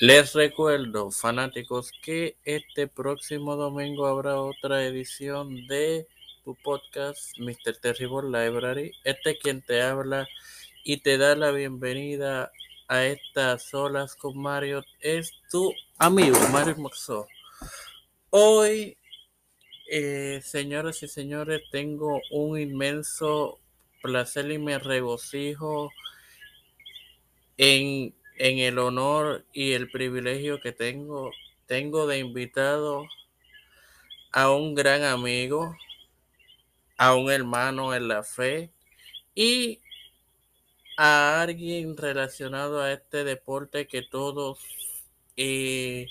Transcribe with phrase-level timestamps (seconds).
[0.00, 6.06] Les recuerdo, fanáticos, que este próximo domingo habrá otra edición de
[6.44, 7.78] tu podcast, Mr.
[7.82, 8.92] Terrible Library.
[9.02, 10.28] Este es quien te habla
[10.84, 12.52] y te da la bienvenida
[12.86, 14.84] a estas olas con Mario.
[15.00, 17.26] Es tu amigo, Mario Moxo.
[18.30, 18.96] Hoy,
[19.90, 23.58] eh, señoras y señores, tengo un inmenso
[24.00, 25.90] placer y me regocijo
[27.56, 31.32] en en el honor y el privilegio que tengo,
[31.66, 33.04] tengo de invitado
[34.32, 35.76] a un gran amigo,
[36.96, 38.70] a un hermano en la fe
[39.34, 39.80] y
[40.96, 44.58] a alguien relacionado a este deporte que todos
[45.36, 46.06] eh,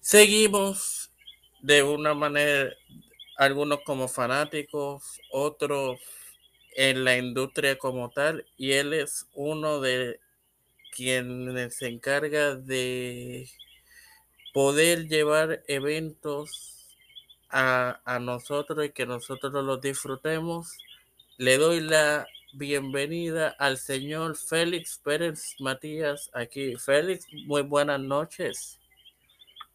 [0.00, 1.10] seguimos
[1.60, 2.72] de una manera,
[3.36, 6.00] algunos como fanáticos, otros
[6.74, 10.21] en la industria como tal, y él es uno de
[10.94, 13.48] quien se encarga de
[14.52, 16.86] poder llevar eventos
[17.50, 20.78] a, nosotros y que nosotros los disfrutemos.
[21.38, 26.76] Le doy la bienvenida al señor Félix Pérez Matías aquí.
[26.76, 28.78] Félix, muy buenas noches.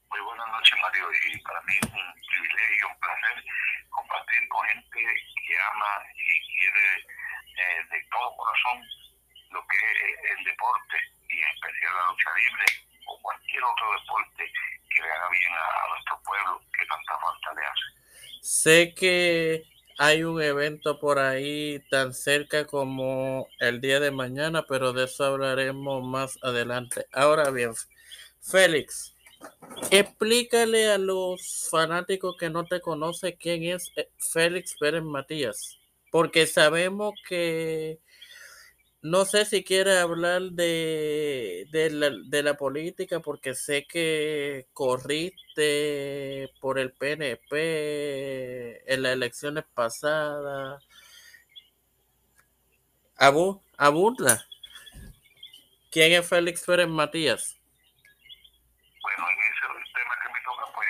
[0.10, 3.44] Muy buenas noches, Mario, y para mí es un privilegio, un placer
[3.90, 9.07] compartir con gente que ama y quiere eh, de todo corazón
[9.52, 10.98] lo que es el deporte
[11.30, 12.66] y en especial la lucha libre
[13.08, 14.52] o cualquier otro deporte
[14.90, 18.42] que le haga bien a, nuestro pueblo que tanta falta le hace.
[18.42, 19.64] Sé que
[19.98, 25.26] hay un evento por ahí tan cerca como el día de mañana, pero de eso
[25.26, 27.08] hablaremos más adelante.
[27.14, 27.74] Ahora bien,
[28.42, 29.16] Félix,
[29.92, 35.80] explícale a los fanáticos que no te conocen quién es eh, Félix Pérez Matías,
[36.12, 38.00] porque sabemos que
[39.02, 46.52] no sé si quiere hablar de, de, la, de la política porque sé que corriste
[46.60, 50.84] por el PNP en las elecciones pasadas.
[53.18, 54.46] Abu, Abunda.
[55.92, 57.60] ¿Quién es Félix Pérez Matías?
[59.02, 60.88] Bueno, en ese tema que me toca, pues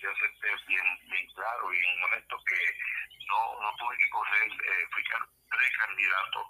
[0.00, 0.26] yo sé
[0.68, 2.60] bien, bien claro y honesto que
[3.26, 5.02] no, no tuve que correr, eh, fui
[5.50, 6.48] precandidato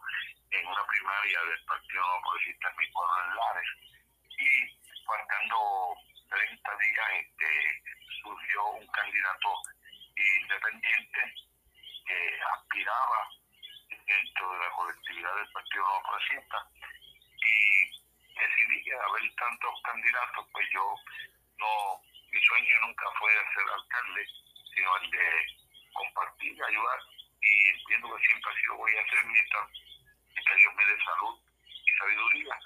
[0.50, 3.70] en una primaria del Partido No Progresista en mi pueblo en Lares.
[4.38, 5.96] Y faltando
[6.30, 7.82] 30 días este,
[8.22, 9.48] surgió un candidato
[10.16, 11.34] independiente
[12.06, 13.28] que aspiraba
[13.88, 16.58] dentro de la colectividad del Partido No Progresista.
[17.36, 18.06] Y
[18.36, 20.94] decidí que haber tantos candidatos pues yo
[21.58, 24.26] no mi sueño nunca fue ser alcalde
[24.74, 25.46] sino el de
[25.94, 27.00] compartir ayudar
[27.40, 29.85] y entiendo que siempre ha sido voy a hacer mientras
[30.46, 31.34] que Dios me dé salud
[31.84, 32.58] y sabiduría.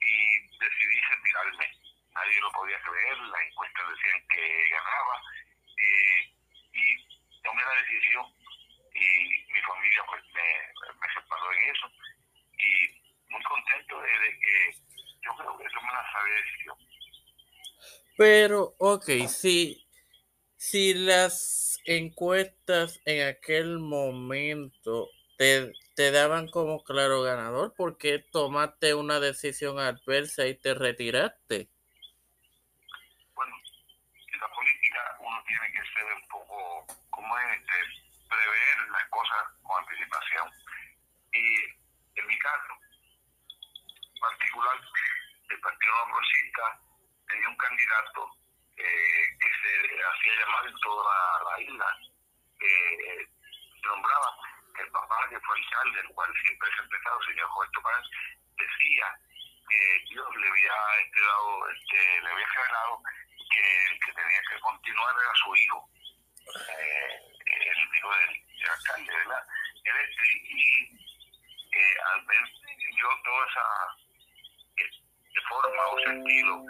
[0.00, 1.68] Y decidí retirarme.
[2.14, 5.22] Nadie lo podía creer, las encuestas decían que ganaba.
[5.78, 6.32] Eh,
[6.72, 8.26] y tomé la decisión
[8.94, 10.48] y mi familia pues me,
[11.00, 11.86] me separó en eso.
[12.58, 14.74] Y muy contento de, que
[15.22, 16.76] yo creo que tomé una sabia decisión.
[18.16, 19.86] Pero, ok, si,
[20.56, 25.08] si las encuestas en aquel momento
[25.38, 31.68] te te daban como claro ganador porque tomaste una decisión adversa y te retiraste.
[33.34, 33.56] Bueno,
[34.32, 39.44] en la política uno tiene que ser un poco, como es, este, prever las cosas
[39.62, 40.48] con anticipación.
[41.32, 42.72] Y en mi caso
[44.20, 44.76] particular,
[45.50, 46.82] el Partido No
[47.28, 48.30] tenía un candidato
[48.76, 51.04] eh, que se hacía llamar en toda
[51.44, 51.86] la, isla,
[52.58, 53.28] que
[53.80, 58.04] se nombraba el papá que fue el cual siempre ha empezado, el señor Roberto Paz,
[58.56, 59.06] decía
[59.68, 61.20] que Dios le había este,
[61.72, 63.02] este, le había revelado
[63.52, 65.88] que el que tenía que continuar era su hijo,
[66.56, 69.44] eh, el hijo del, alcalde, ¿verdad?
[69.84, 71.02] Él, este, y
[71.72, 72.42] eh, al ver
[73.02, 73.66] yo toda esa
[74.76, 76.64] eh, forma o sentido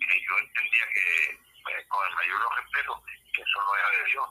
[0.00, 4.28] que yo entendía que eh, con el mayor respeto que eso no era de Dios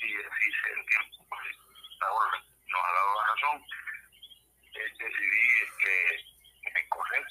[0.00, 1.56] y así el tiempo pues,
[2.00, 3.66] ahora nos ha dado la razón,
[4.72, 7.24] decidí este, correr,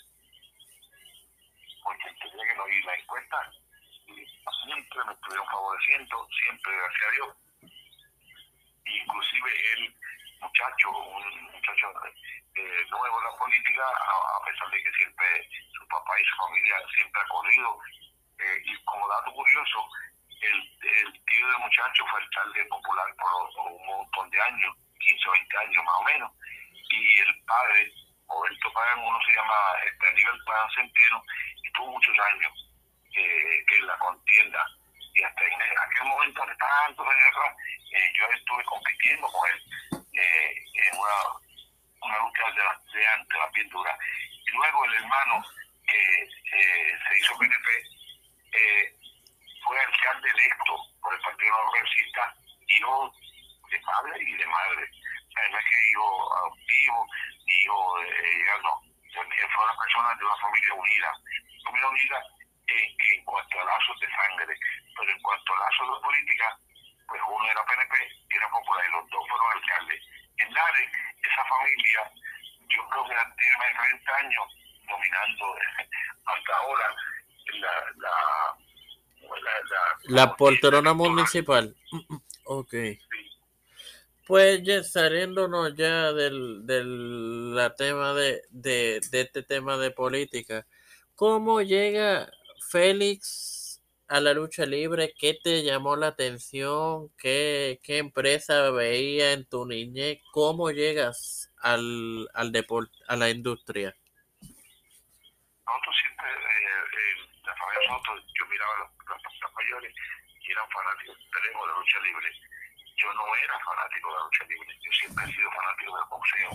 [1.84, 3.52] porque entendía que no iba la encuesta
[4.08, 4.26] y
[4.66, 7.38] siempre me estuvieron favoreciendo, siempre, gracias a Dios.
[8.86, 9.96] Inclusive el
[10.42, 11.88] muchacho, un muchacho
[12.56, 16.76] eh, nuevo en la política, a, pesar de que siempre su papá y su familia
[16.96, 17.80] siempre ha corrido,
[18.40, 19.90] eh, y como dato curioso,
[20.42, 24.76] el, el tío del muchacho fue alcalde popular por un montón de años
[25.10, 26.32] 15 o 20 años más o menos,
[26.90, 27.92] y el padre,
[28.28, 31.24] Roberto Pagan, uno se llama este, Aníbal Pagan Centeno,
[31.64, 32.54] estuvo muchos años
[33.16, 34.66] eh, en la contienda
[35.16, 37.56] y hasta en aquel momento de tantos años atrás
[37.92, 39.64] eh, yo estuve compitiendo con él
[40.14, 43.98] eh, en una, lucha de, de ante la pintura.
[44.46, 45.44] Y luego el hermano
[45.88, 47.70] que eh, se hizo PNP
[48.54, 48.96] eh,
[49.64, 52.36] fue alcalde electo por el Partido Progresista
[52.70, 53.14] hijo
[53.70, 54.90] de padre y de madre.
[55.52, 57.08] No es que hijo adoptivo
[57.46, 58.82] hijo de no.
[59.14, 61.14] Fue una persona de una familia unida.
[61.66, 62.24] Familia unida
[62.68, 64.56] en, en cuanto a lazos de sangre
[64.98, 66.58] pero en cuanto a lazos de política
[67.08, 67.96] pues uno era PNP
[68.30, 70.02] y era popular y los dos fueron alcaldes.
[70.38, 70.92] En Lares
[71.24, 72.12] esa familia
[72.70, 74.46] yo creo que tiene más de 30 años
[74.88, 75.46] dominando
[76.26, 76.96] hasta ahora
[77.54, 78.16] la la
[79.22, 81.76] la, la, la poltrona municipal.
[82.46, 82.74] Ok.
[84.30, 90.68] Pues ya saliéndonos ya del, del la tema de, de, de este tema de política,
[91.16, 92.30] ¿cómo llega
[92.70, 95.16] Félix a la lucha libre?
[95.18, 97.10] ¿Qué te llamó la atención?
[97.18, 100.22] ¿Qué, qué empresa veía en tu niñez?
[100.32, 102.52] ¿Cómo llegas al, al
[103.08, 103.96] a la industria?
[105.66, 109.92] nosotros siempre, eh, eh, familia nosotros, yo miraba los, los, los mayores
[110.40, 112.30] y eran fanáticos extremos de lucha libre.
[113.00, 116.52] Yo no era fanático de la lucha libre, yo siempre he sido fanático del boxeo.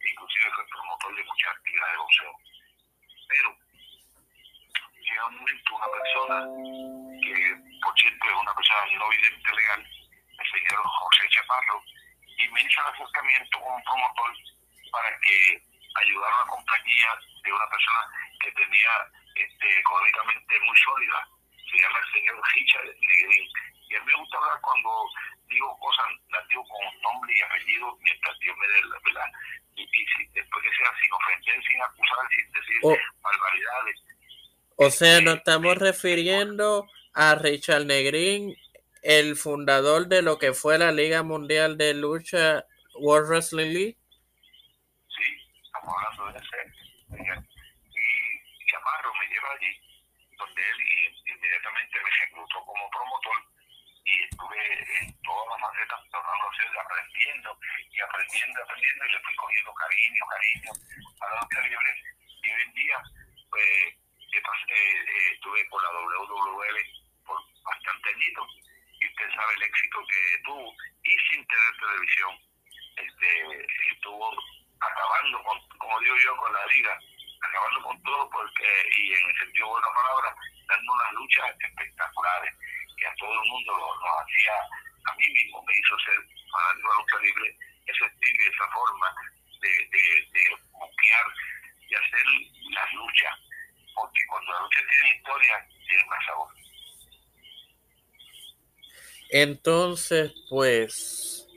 [0.00, 2.32] Inclusive fui promotor de muchas actividades de boxeo.
[3.28, 3.48] Pero
[5.04, 6.36] llega un momento una persona
[7.20, 7.36] que,
[7.82, 11.82] por cierto, es una persona no vidente legal, el señor José Chaparro,
[12.24, 14.32] y me hizo el acercamiento con un promotor
[14.92, 15.60] para que
[16.00, 17.10] ayudara a la compañía
[17.44, 18.00] de una persona
[18.40, 18.92] que tenía
[19.34, 21.28] este, económicamente muy sólida.
[21.70, 23.73] Se llama el señor Richard Negrín.
[23.94, 24.90] Y a mí me gusta hablar cuando
[25.48, 29.32] digo cosas, las digo con nombre y apellido, mientras Dios me dé la verdad.
[29.76, 32.96] Y, y después que sea sin ofender, sin acusar, sin decir Oh.
[33.22, 34.02] barbaridades.
[34.76, 38.56] O sea, nos estamos refiriendo a Richard Negrín,
[39.02, 43.96] el fundador de lo que fue la Liga Mundial de Lucha World Wrestling League.
[45.06, 46.72] Sí, estamos hablando de ese.
[47.94, 49.80] Y Chaparro me lleva allí,
[50.36, 50.76] donde él
[51.26, 53.53] inmediatamente me reclutó como promotor
[54.04, 54.60] y estuve
[55.00, 57.58] en todas las facetas tratando de aprendiendo
[57.90, 60.70] y aprendiendo, aprendiendo y le fui cogiendo cariño, cariño
[61.20, 61.90] a la lucha libre
[62.42, 62.98] y hoy en día
[63.50, 63.94] pues
[64.34, 64.42] eh,
[64.74, 66.78] eh, estuve por la WWL
[67.24, 68.48] por bastante añitos
[69.00, 70.74] y usted sabe el éxito que tuvo.
[71.04, 72.38] Y sin tener televisión
[72.96, 74.30] este estuvo
[74.80, 76.98] acabando con, como digo yo, con la liga,
[77.42, 78.66] acabando con todo porque,
[78.96, 80.36] y en el sentido de la palabra,
[80.66, 82.54] dando unas luchas espectaculares
[83.06, 84.54] a todo el mundo lo- nos hacía,
[85.06, 86.18] a mí mismo me hizo ser
[86.50, 89.08] fanático de lucha libre, ese estilo y esa forma
[89.60, 91.26] de, de, de buquear
[91.88, 92.26] y hacer
[92.72, 93.34] las luchas,
[93.94, 96.48] porque cuando la lucha tiene historia, tiene más sabor.
[99.30, 101.48] Entonces, pues,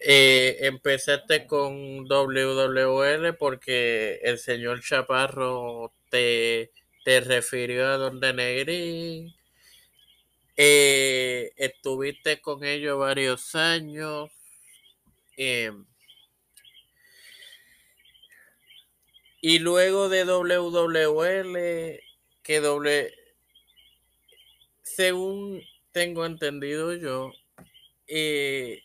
[0.00, 6.72] eh, empezaste con WWL porque el señor Chaparro te,
[7.04, 9.34] te refirió a Donde Negrín.
[10.56, 14.30] Eh, estuviste con ellos varios años.
[15.36, 15.72] eh,
[19.40, 22.00] y luego de WWL,
[22.42, 23.12] que doble,
[24.82, 25.60] según
[25.92, 27.32] tengo entendido yo,
[28.06, 28.80] eh,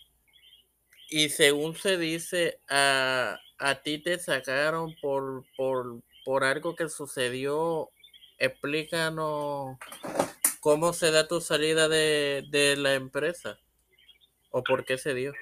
[1.10, 7.90] y según se dice, a, a ti te sacaron por, por, por algo que sucedió.
[8.38, 9.78] Explícanos
[10.60, 13.60] cómo se da tu salida de, de la empresa
[14.52, 15.34] o por qué se dio.
[15.34, 15.40] eh,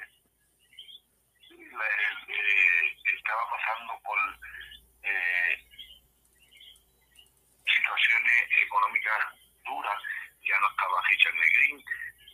[3.16, 4.20] estaba pasando por
[5.04, 5.58] eh,
[7.66, 9.18] situaciones económicas
[9.66, 10.02] duras,
[10.48, 11.84] ya no estaba Richard Negrín,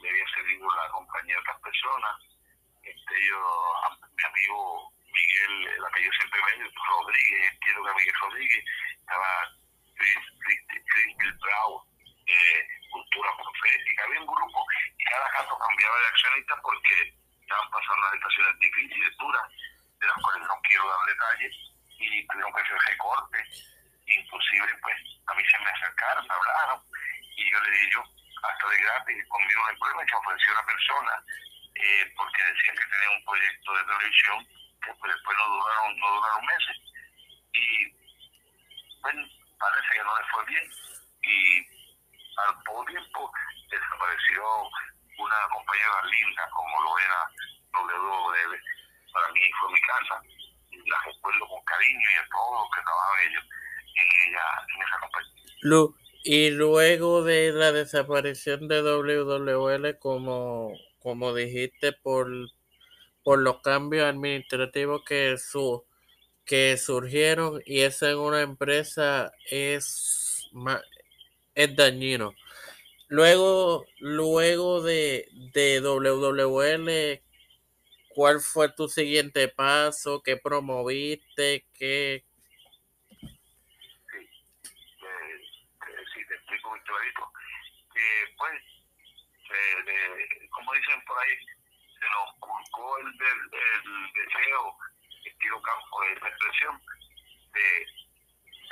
[0.01, 2.15] le había cedido la compañía a otras personas,
[2.83, 3.39] este, yo,
[4.17, 8.65] mi amigo Miguel, el apellido siempre me Rodríguez, entiendo que Miguel Rodríguez,
[8.99, 9.29] estaba
[9.95, 11.85] Chris, Chris, Chris Bilbao,
[12.27, 14.65] eh, Cultura Profética, había un grupo
[14.97, 19.47] y cada caso cambiaba de accionista porque estaban pasando unas situaciones difíciles, duras,
[19.99, 21.55] de las cuales no quiero dar detalles,
[21.99, 23.45] y tuvieron que hacer recortes,
[24.05, 26.81] inclusive pues a mí se me acercaron, hablaron,
[27.35, 28.03] y yo le dije yo,
[28.43, 31.23] hasta de gratis, conmigo no hay problema, que ofreció una persona,
[31.75, 34.47] eh, porque decían que tenía un proyecto de televisión,
[34.83, 36.77] que pues, después no duraron, no duraron meses,
[37.53, 37.91] y
[39.01, 39.23] bueno,
[39.59, 40.65] parece que no le fue bien,
[41.23, 41.82] y
[42.37, 43.31] al poco tiempo
[43.69, 44.43] desapareció
[45.19, 47.19] una compañera linda como lo era
[47.73, 48.53] WWL.
[49.13, 50.21] Para mí fue mi casa
[50.85, 53.45] la recuerdo con cariño y a todos los que trabajaban ellos
[53.95, 55.33] en allá en esa compañía.
[55.61, 62.29] Lu y luego de la desaparición de WWL, como, como dijiste, por,
[63.23, 65.85] por los cambios administrativos que, su,
[66.45, 70.49] que surgieron y eso en una empresa es,
[71.55, 72.33] es dañino.
[73.07, 77.21] Luego, luego de, de WWL,
[78.09, 80.21] ¿cuál fue tu siguiente paso?
[80.23, 81.65] ¿Qué promoviste?
[81.73, 82.25] ¿Qué,
[90.49, 91.37] como dicen por ahí,
[91.99, 94.77] se nos culcó el, el, deseo,
[95.25, 96.81] estilo campo de expresión,
[97.53, 97.85] de,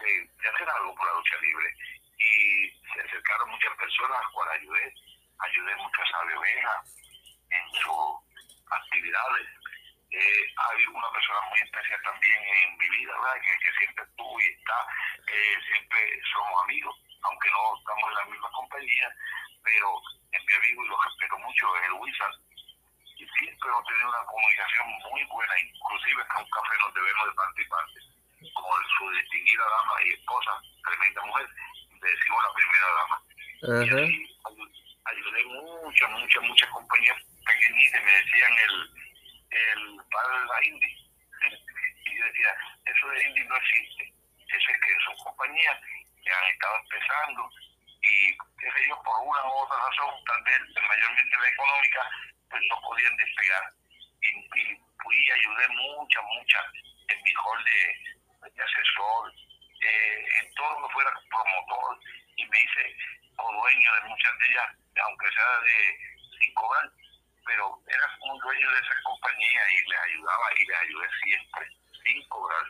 [0.04, 1.76] de, hacer algo por la lucha libre.
[2.22, 4.94] Y se acercaron muchas personas a las ayudé.
[5.40, 6.84] Ayudé mucho a Sabio Oveja
[7.50, 9.48] en sus actividades.
[10.12, 13.42] Eh, hay una persona muy especial también en mi vida, ¿verdad?
[13.42, 14.86] Que, que siempre estuvo y está,
[15.28, 19.16] eh, siempre somos amigos, aunque no estamos en la misma compañía,
[19.64, 20.02] pero
[20.32, 22.36] es mi amigo y lo respeto mucho, es el Wizard.
[23.16, 27.36] Y siempre hemos tenido una comunicación muy buena, inclusive hasta un café nos debemos de
[27.36, 28.00] parte y parte.
[28.54, 30.52] Como su distinguida dama y esposa,
[30.84, 31.48] tremenda mujer,
[32.02, 33.18] le decimos la primera dama.
[33.62, 34.32] Y así
[35.06, 38.76] ayudé muchas, muchas, muchas compañías pequeñitas, me decían el,
[39.52, 41.12] el padre de la Indy.
[42.06, 42.56] y yo decía,
[42.86, 44.14] eso de Indy no existe.
[44.48, 45.78] Eso es que son compañías
[46.24, 47.50] que han estado empezando
[48.02, 52.02] y qué sé yo, por una u otra razón, tal vez mayormente la económica,
[52.50, 53.64] pues no podían despegar.
[54.22, 54.28] Y,
[54.60, 56.66] y fui y ayudé muchas, muchas
[57.10, 59.34] en mi rol de, de asesor,
[59.82, 62.00] eh, en todo lo que fuera promotor,
[62.36, 62.96] y me hice
[63.36, 64.70] co-dueño de muchas de ellas,
[65.04, 66.00] aunque sea de
[66.40, 66.90] sin cobrar,
[67.46, 71.68] pero era como dueño de esa compañía y les ayudaba y les ayudé siempre,
[72.04, 72.66] sin cobrar.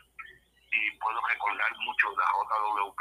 [0.70, 3.00] Y puedo recordar mucho de la JWP,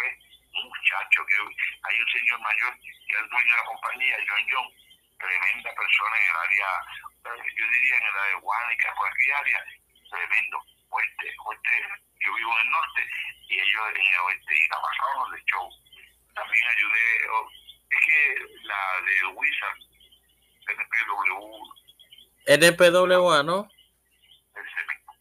[0.52, 1.36] muchacho, que
[1.84, 4.68] hay un señor mayor que es dueño de la compañía, John John,
[5.18, 6.68] tremenda persona en el área,
[7.26, 9.66] eh, yo diría en el área de Guánica, cualquier área,
[10.10, 10.58] tremendo,
[10.90, 11.88] fuerte, fuerte,
[12.22, 13.08] yo vivo en el norte
[13.50, 15.70] y ellos en el oeste y la pasaron de show.
[16.34, 17.50] También ayudé, oh,
[17.90, 19.78] es que la de Wizard,
[20.68, 21.82] NPW.
[22.46, 23.70] NPWA, ¿no?
[24.56, 25.14] Ese mismo.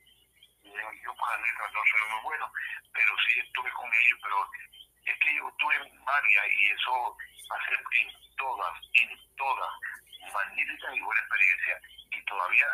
[1.02, 2.52] Yo para letras no soy muy bueno,
[2.92, 4.50] pero sí estuve con ellos, pero
[5.04, 7.16] es que yo estuve en varias y eso
[7.68, 9.70] ser en todas, en todas,
[10.32, 11.80] magnífica y buena experiencia.
[12.12, 12.66] Y todavía,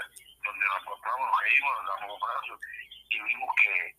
[0.45, 2.59] donde nos encontramos, nos reímos, nos damos un abrazo
[3.09, 3.95] y vimos que,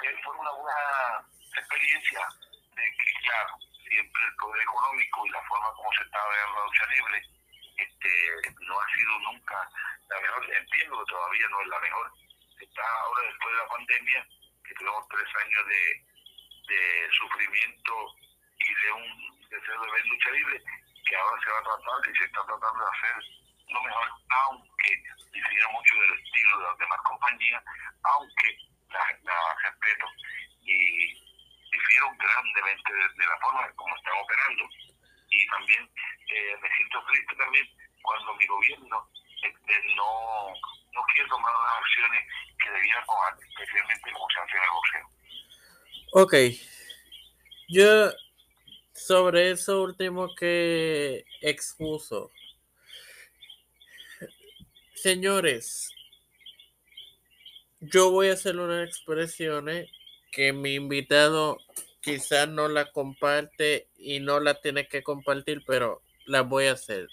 [0.00, 2.20] que fue una buena experiencia
[2.74, 3.58] de que, claro,
[3.88, 7.22] siempre el poder económico y la forma como se estaba viendo la lucha libre
[7.76, 8.10] este,
[8.60, 9.68] no ha sido nunca
[10.08, 10.54] la mejor.
[10.54, 12.12] Entiendo que todavía no es la mejor.
[12.60, 14.26] Está ahora después de la pandemia,
[14.66, 16.14] que tuvimos tres años de
[16.68, 17.92] de sufrimiento
[18.58, 20.62] y de un deseo de ver lucha libre
[21.06, 23.16] que ahora se va a tratar y se está tratando de hacer
[23.68, 24.08] lo mejor,
[24.48, 27.64] aunque difiere mucho del estilo de las demás compañías,
[28.04, 28.58] aunque
[28.94, 30.06] la, respeto
[30.62, 31.12] y
[31.70, 34.64] difiero grandemente de, la forma como están operando
[35.30, 35.90] y también
[36.28, 37.66] eh, me siento triste también
[38.02, 39.08] cuando mi gobierno
[39.42, 40.54] este, no,
[40.92, 42.26] no quiere tomar las acciones
[42.62, 45.14] que debía tomar, especialmente como en el boxeo.
[46.12, 46.34] Ok.
[47.68, 48.12] Yo,
[48.92, 52.30] sobre eso último que expuso.
[54.94, 55.93] Señores,
[57.90, 59.90] yo voy a hacer unas expresiones
[60.30, 61.58] que mi invitado
[62.00, 67.08] quizás no la comparte y no la tiene que compartir, pero las voy a hacer.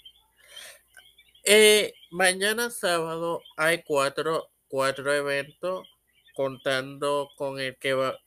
[1.44, 5.88] Eh, mañana sábado hay cuatro, cuatro eventos
[6.34, 8.18] contando con el que va,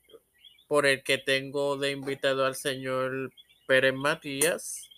[0.67, 3.31] por el que tengo de invitado al señor
[3.67, 4.89] Pérez Matías.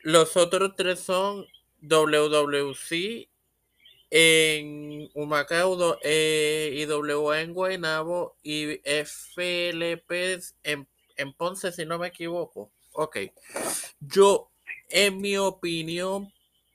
[0.00, 1.46] Los otros tres son
[1.80, 3.29] WWC
[4.10, 12.70] en Humacao, eh, IWA en Guaynabo y FLP en, en Ponce, si no me equivoco.
[12.92, 13.18] Ok.
[14.00, 14.50] Yo,
[14.88, 16.32] en mi opinión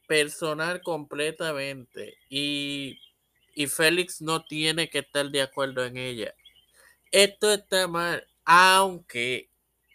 [0.07, 2.99] personal completamente, y,
[3.53, 6.33] y Félix no tiene que estar de acuerdo en ella
[7.15, 9.49] esto está mal, aunque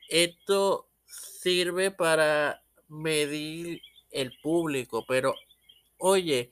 [0.09, 5.35] esto sirve para medir el público, pero
[5.99, 6.51] oye,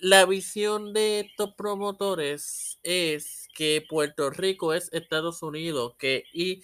[0.00, 6.62] la visión de estos promotores es que Puerto Rico es Estados Unidos, que y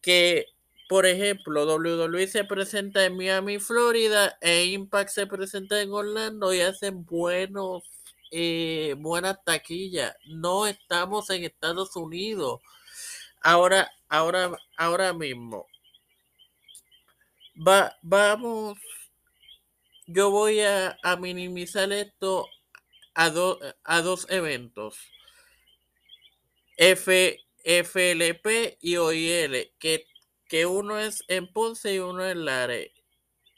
[0.00, 0.46] que
[0.90, 6.62] por ejemplo, WWE se presenta en Miami, Florida, e Impact se presenta en Orlando y
[6.62, 7.84] hacen buenos,
[8.32, 10.16] eh, buenas taquillas.
[10.26, 12.60] No estamos en Estados Unidos.
[13.40, 15.68] Ahora, ahora, ahora mismo,
[17.56, 18.76] va, vamos,
[20.08, 22.48] yo voy a, a minimizar esto
[23.14, 23.32] a,
[23.84, 24.98] a dos eventos.
[26.76, 30.06] F, FLP y OIL, que,
[30.48, 32.92] que uno es en Ponce y uno en Lare,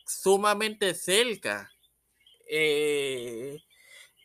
[0.06, 1.72] sumamente cerca.
[2.48, 3.58] Eh,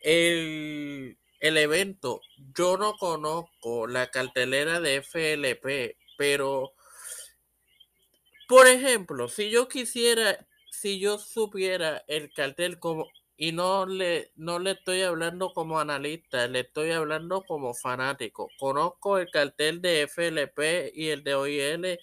[0.02, 2.20] el, el evento,
[2.56, 6.74] yo no conozco la cartelera de FLP, pero
[8.48, 14.58] por ejemplo, si yo quisiera, si yo supiera el cartel como y no le no
[14.58, 18.50] le estoy hablando como analista, le estoy hablando como fanático.
[18.58, 21.98] Conozco el cartel de FLP y el de OIL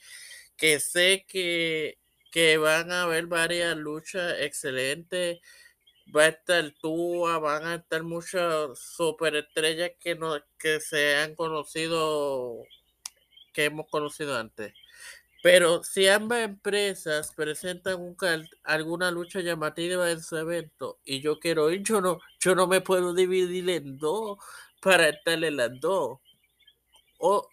[0.57, 1.99] que sé que
[2.31, 5.39] que van a haber varias luchas excelentes
[6.15, 12.63] va a estar Tua, van a estar muchas superestrellas que no que se han conocido
[13.53, 14.73] que hemos conocido antes.
[15.45, 18.17] Pero si ambas empresas presentan un
[18.63, 22.81] alguna lucha llamativa en su evento y yo quiero ir, yo no, yo no me
[22.81, 24.39] puedo dividir en dos
[24.81, 26.17] para estar en las dos.
[27.19, 27.47] O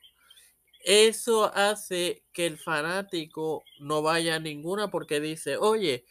[0.81, 6.07] eso hace que el fanático no vaya a ninguna porque dice, oye,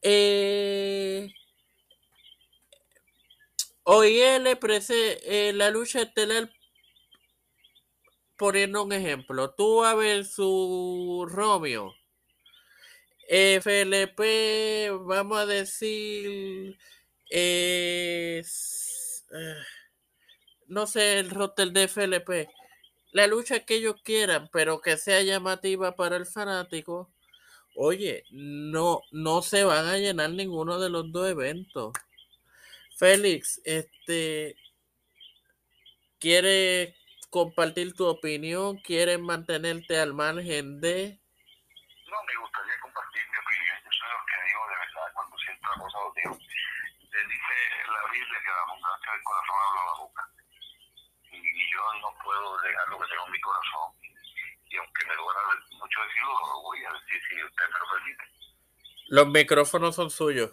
[0.00, 1.28] eh,
[3.84, 6.50] OIL eh, la lucha estelar
[8.40, 11.94] poniendo un ejemplo, tú a ver su Romeo,
[13.28, 16.78] FLP, vamos a decir,
[17.28, 19.62] es, eh,
[20.68, 22.48] no sé, el roster de FLP,
[23.12, 27.12] la lucha que ellos quieran, pero que sea llamativa para el fanático,
[27.74, 31.92] oye, no, no se van a llenar ninguno de los dos eventos.
[32.96, 34.56] Félix, este,
[36.18, 36.99] ¿quieres
[37.30, 38.76] compartir tu opinión?
[38.78, 41.18] ¿Quieres mantenerte al margen de...?
[42.10, 43.76] No, me gustaría compartir mi opinión.
[43.84, 46.34] Yo soy lo que digo de verdad cuando siento la cosa lo digo.
[46.34, 50.22] dice la Biblia que la abundancia del corazón habla la boca.
[51.30, 53.86] Y, yo no puedo dejar lo que tengo en mi corazón.
[54.66, 55.40] Y aunque me duela
[55.78, 58.24] mucho decirlo, lo voy a decir si usted me lo permite.
[59.08, 60.50] Los micrófonos son suyos.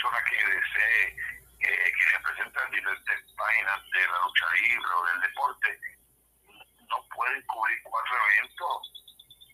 [0.00, 1.16] Persona que desee,
[1.60, 5.80] eh, que representa diferentes páginas de la lucha libre o del deporte,
[6.88, 9.04] no pueden cubrir cuatro eventos.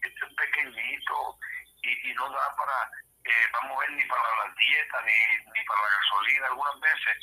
[0.03, 1.39] Esto es pequeñito
[1.83, 2.91] y, y no da para,
[3.25, 7.17] eh, vamos a ver, ni para la dieta, ni, ni para la gasolina algunas veces,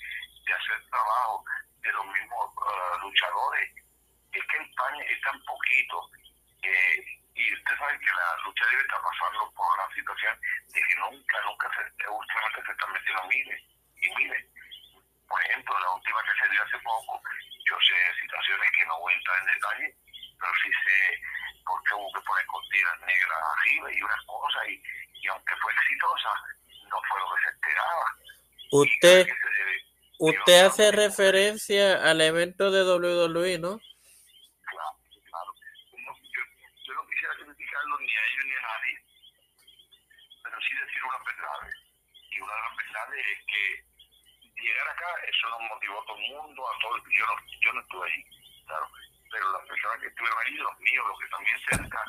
[0.46, 1.46] de hacer trabajo
[1.82, 3.72] de los mismos uh, luchadores.
[4.34, 6.10] Es que en España es tan poquito.
[6.64, 10.96] Eh, y usted sabe que la lucha libre está pasando por una situación de que
[10.96, 13.62] nunca, nunca se, últimamente se están metiendo miles
[14.02, 14.46] y miles.
[15.28, 17.22] Por ejemplo, la última que se dio hace poco,
[17.66, 19.96] yo sé situaciones que no voy a entrar en detalle,
[20.40, 21.22] pero sí sé
[21.66, 24.84] por qué hubo que poner cortinas negras arriba y unas cosas, y,
[25.22, 26.30] y aunque fue exitosa,
[26.86, 28.06] no fue lo que se esperaba.
[28.72, 29.28] Usted,
[30.20, 33.80] usted hace referencia al evento de WWE, ¿no?
[38.14, 38.96] Ni a ellos ni a nadie,
[40.44, 41.76] pero sí decir unas verdades.
[42.30, 46.30] Y una de las verdades es que llegar acá, eso nos motivó a todo el
[46.30, 48.24] mundo, a todo yo no, yo no estuve ahí,
[48.68, 48.88] claro,
[49.32, 52.02] pero las personas que estuvieron ahí, los míos, los que también cerca,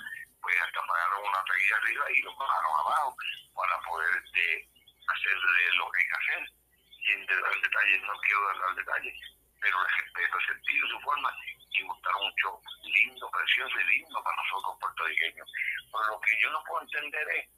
[0.42, 3.16] pues hasta pagaron una taquilla arriba y los bajaron abajo
[3.54, 4.68] para poder este,
[5.08, 6.52] hacerle lo que hay que hacer.
[7.04, 9.16] Sin dar detalles, no quiero dar detalles,
[9.60, 11.36] pero respeto el sentido, su forma
[11.74, 15.50] y montaron un show lindo, precioso y lindo para nosotros puertorriqueños.
[15.92, 17.48] Pero lo que yo no puedo entender es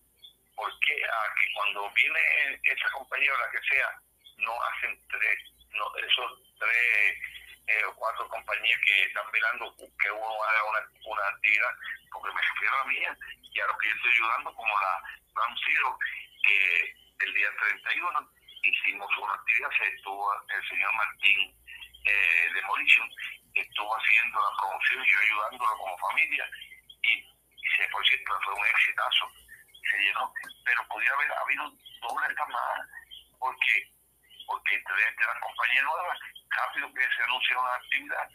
[0.55, 4.01] por qué que cuando viene esa compañía o la que sea,
[4.39, 5.39] no hacen tres,
[5.71, 7.19] no, esos tres
[7.67, 11.75] eh, cuatro compañías que están mirando que uno haga una, una actividad,
[12.13, 15.03] porque me refiero a mía y a los que yo estoy ayudando, como la
[15.35, 15.99] Ram Zero,
[16.43, 18.31] que el día 31
[18.63, 21.55] hicimos una actividad, se estuvo el señor Martín
[22.05, 23.11] eh, Demolition,
[23.61, 26.49] estuvo haciendo la promoción y yo ayudándolo como familia
[27.03, 27.23] y,
[27.77, 29.31] se, por cierto fue un exitazo,
[29.91, 30.33] se llenó,
[30.65, 32.81] pero podía haber habido doble más,
[33.39, 33.97] porque
[34.47, 36.19] porque entre las compañías nuevas,
[36.51, 38.31] rápido que se anuncia una actividad,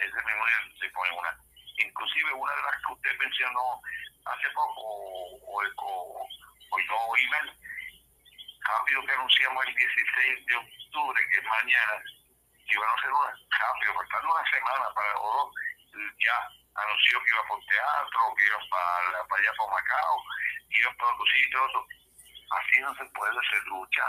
[0.00, 1.38] ese mismo día se pone una.
[1.76, 3.80] Inclusive una de las que usted mencionó
[4.24, 6.28] hace poco, o, o,
[6.70, 7.52] o yo, email,
[8.60, 12.02] rápido que anunciamos el 16 de octubre, que es mañana,
[12.66, 15.54] que iban a hacer una, rápido, faltando una semana para o dos,
[16.18, 16.36] ya
[16.74, 20.22] anunció que iba por teatro, que iba para, para allá para Macao,
[20.70, 21.86] que iba para otro sitio, otro.
[22.50, 24.04] Así no se puede hacer lucha.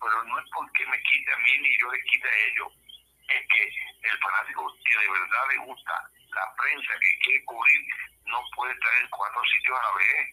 [0.00, 2.72] Pero no es porque me quite a mí ni yo le quite a ellos.
[3.28, 3.64] Es que
[4.08, 7.86] el fanático que de verdad le gusta la prensa que quiere cubrir
[8.24, 10.28] no puede estar en cuatro sitios a la vez.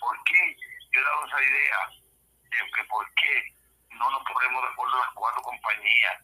[0.00, 0.56] ¿Por qué?
[0.92, 1.78] Yo he dado esa idea
[2.50, 3.57] de que por qué
[3.98, 6.16] no nos ponemos de acuerdo las cuatro compañías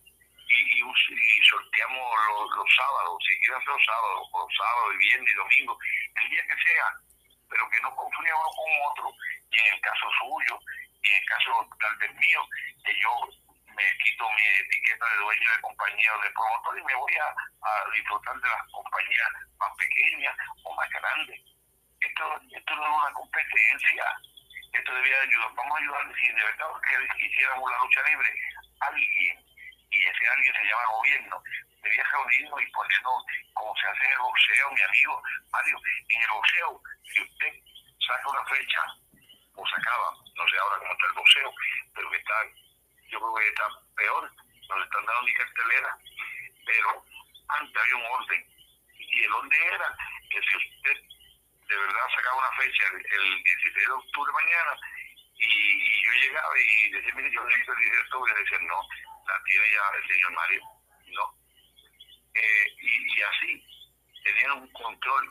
[0.46, 2.06] y, y, sorteamos
[2.54, 5.78] los, sábados, si quieren hacer los sábados, o sábados, y viernes y domingo,
[6.22, 6.86] el día que sea,
[7.50, 9.16] pero que no confunda uno con otro,
[9.50, 10.58] y en el caso suyo,
[11.02, 12.40] y en el caso tal vez mío,
[12.84, 13.10] que yo
[13.74, 17.26] me quito mi etiqueta de dueño de compañía o de promotor y me voy a,
[17.26, 21.40] a disfrutar de las compañías más pequeñas o más grandes.
[22.00, 24.04] Esto, esto no es una competencia,
[24.84, 25.50] esto debía ayudar.
[25.56, 26.68] Vamos a ayudar, si de verdad
[27.16, 28.28] que hiciéramos la lucha libre,
[28.80, 29.46] alguien
[29.90, 31.42] y ese alguien se llama gobierno,
[31.82, 36.20] debía reunirnos y por eso, como se hace en el boxeo, mi amigo Mario, en
[36.20, 37.54] el boxeo, si usted
[38.06, 38.80] saca una fecha
[39.54, 41.54] o sacaba, no sé ahora cómo está el boxeo,
[41.94, 42.34] pero que está,
[43.08, 44.32] yo creo que está peor,
[44.68, 45.98] no están dando ni cartelera,
[46.66, 47.04] pero
[47.48, 48.46] antes había un orden,
[48.98, 49.96] y el orden era
[50.28, 51.13] que si usted
[51.68, 54.72] de verdad sacaba una fecha el, 16 de octubre mañana,
[55.36, 58.80] y, yo llegaba y decía, mire, yo necesito el 16 de octubre, y decía, no,
[59.26, 60.62] la tiene ya el señor Mario,
[61.08, 61.44] ¿no?
[62.34, 63.64] Eh, y, así,
[64.22, 65.30] tenían un control.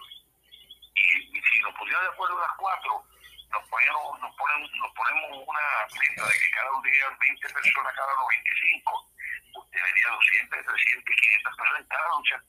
[0.95, 3.03] Y, si nos pusiéramos de acuerdo las cuatro,
[3.51, 5.65] nos ponemos, nos ponemos, nos ponemos una
[6.01, 9.11] lista de que cada diría 20 personas, cada uno 25.
[9.55, 12.43] Usted vería 200, 300, 500 personas en cada lucha.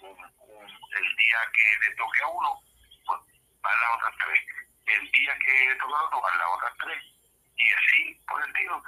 [0.00, 2.62] el día que le toque a uno,
[3.62, 4.40] van las otras tres.
[4.86, 7.02] El día que a otro, van las otras tres.
[7.56, 8.82] Y así, por el tiro,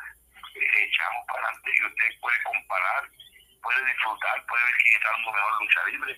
[0.55, 3.11] echamos para adelante y usted puede comparar,
[3.63, 6.17] puede disfrutar, puede ver quién está dando mejor lucha libre.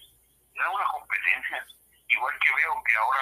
[0.55, 1.67] No es una competencia.
[2.09, 3.21] Igual que veo que ahora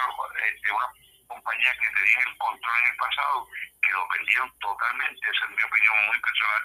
[0.53, 0.89] este, una
[1.29, 3.49] compañía que tenía el control en el pasado,
[3.81, 6.63] que lo vendieron totalmente, esa es mi opinión muy personal,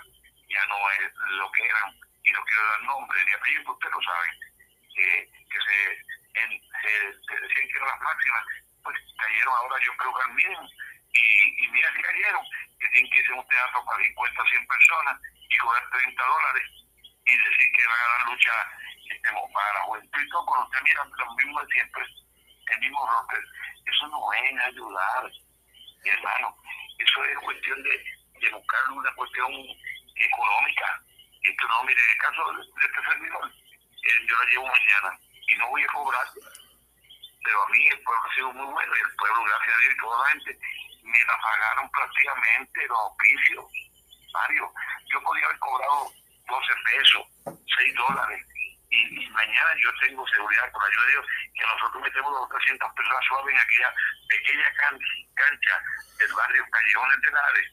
[0.50, 1.90] ya no es lo que eran,
[2.24, 4.28] y no quiero dar nombre ni apellido, que usted lo sabe,
[4.94, 6.02] que, que se,
[6.44, 8.44] en, se, decían que eran las máximas,
[8.84, 10.70] pues cayeron ahora yo creo que al mínimo,
[11.14, 12.46] y, y mira si cayeron,
[12.80, 16.24] que tienen que irse a un teatro para 50 o 100 personas y cobrar 30
[16.24, 16.64] dólares
[17.26, 18.54] y decir que van a dar lucha
[19.10, 22.06] este, para la juventud y todo, cuando usted mira los mismos de siempre,
[22.68, 23.44] el mismo rocker.
[23.86, 25.32] Eso no es ayudar,
[26.04, 26.56] mi hermano.
[27.00, 28.04] Eso es cuestión de,
[28.40, 29.52] de buscar una cuestión
[30.16, 31.02] económica.
[31.42, 35.20] Y esto no, mire, en el caso de este servidor, eh, yo la llevo mañana
[35.48, 36.28] y no voy a cobrar.
[37.44, 39.94] Pero a mí el pueblo ha sido muy bueno y el pueblo, gracias a Dios
[39.94, 40.60] y toda la gente,
[41.04, 43.66] me la pagaron prácticamente los oficios.
[44.34, 44.72] Mario,
[45.12, 46.12] yo podía haber cobrado
[46.48, 48.46] 12 pesos, 6 dólares,
[48.90, 53.26] y, mañana yo tengo seguridad, por ayuda de Dios, que nosotros metemos los 300 personas
[53.28, 53.94] suaves en aquella
[54.28, 54.74] pequeña
[55.36, 55.76] cancha
[56.18, 57.68] del barrio Callejones de Lares,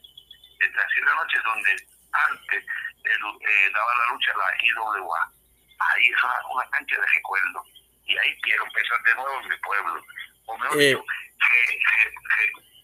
[0.59, 2.65] desde las 7 de la noche, donde antes
[3.05, 5.31] eh, daba la lucha la IWA.
[5.79, 7.63] Ahí es una, cancha de recuerdo.
[8.05, 10.05] Y ahí quiero empezar de nuevo en mi pueblo.
[10.45, 10.87] O mejor eh.
[10.87, 11.03] dicho,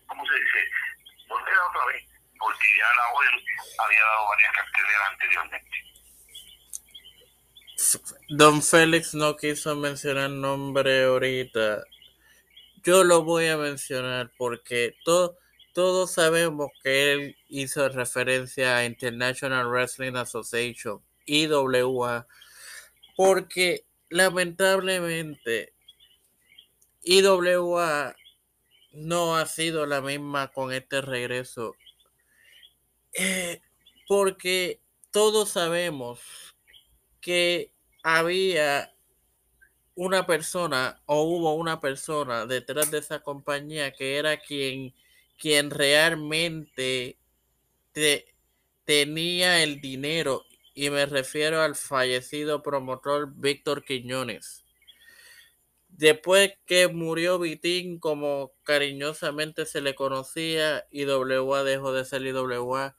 [0.07, 0.71] ¿cómo se dice?
[1.27, 2.03] Volver otra vez,
[2.39, 3.43] porque ya la OEL
[3.85, 5.91] había dado varias carteleras anteriormente.
[8.29, 11.83] Don Félix no quiso mencionar nombre ahorita.
[12.83, 20.15] Yo lo voy a mencionar porque todos sabemos que él hizo referencia a International Wrestling
[20.15, 22.27] Association, IWA,
[23.23, 25.75] porque lamentablemente
[27.03, 28.15] IWA
[28.93, 31.75] no ha sido la misma con este regreso.
[33.13, 33.61] Eh,
[34.07, 34.81] porque
[35.11, 36.19] todos sabemos
[37.19, 38.91] que había
[39.93, 44.95] una persona o hubo una persona detrás de esa compañía que era quien,
[45.37, 47.19] quien realmente
[48.83, 54.63] tenía el dinero y me refiero al fallecido promotor Víctor Quiñones.
[55.89, 62.95] Después que murió Vitín, como cariñosamente se le conocía, IWA dejó de ser IWA.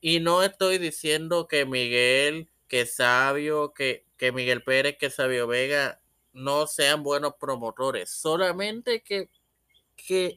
[0.00, 6.02] Y no estoy diciendo que Miguel, que Sabio, que, que Miguel Pérez, que Sabio Vega
[6.34, 8.10] no sean buenos promotores.
[8.10, 9.30] Solamente que,
[9.96, 10.36] que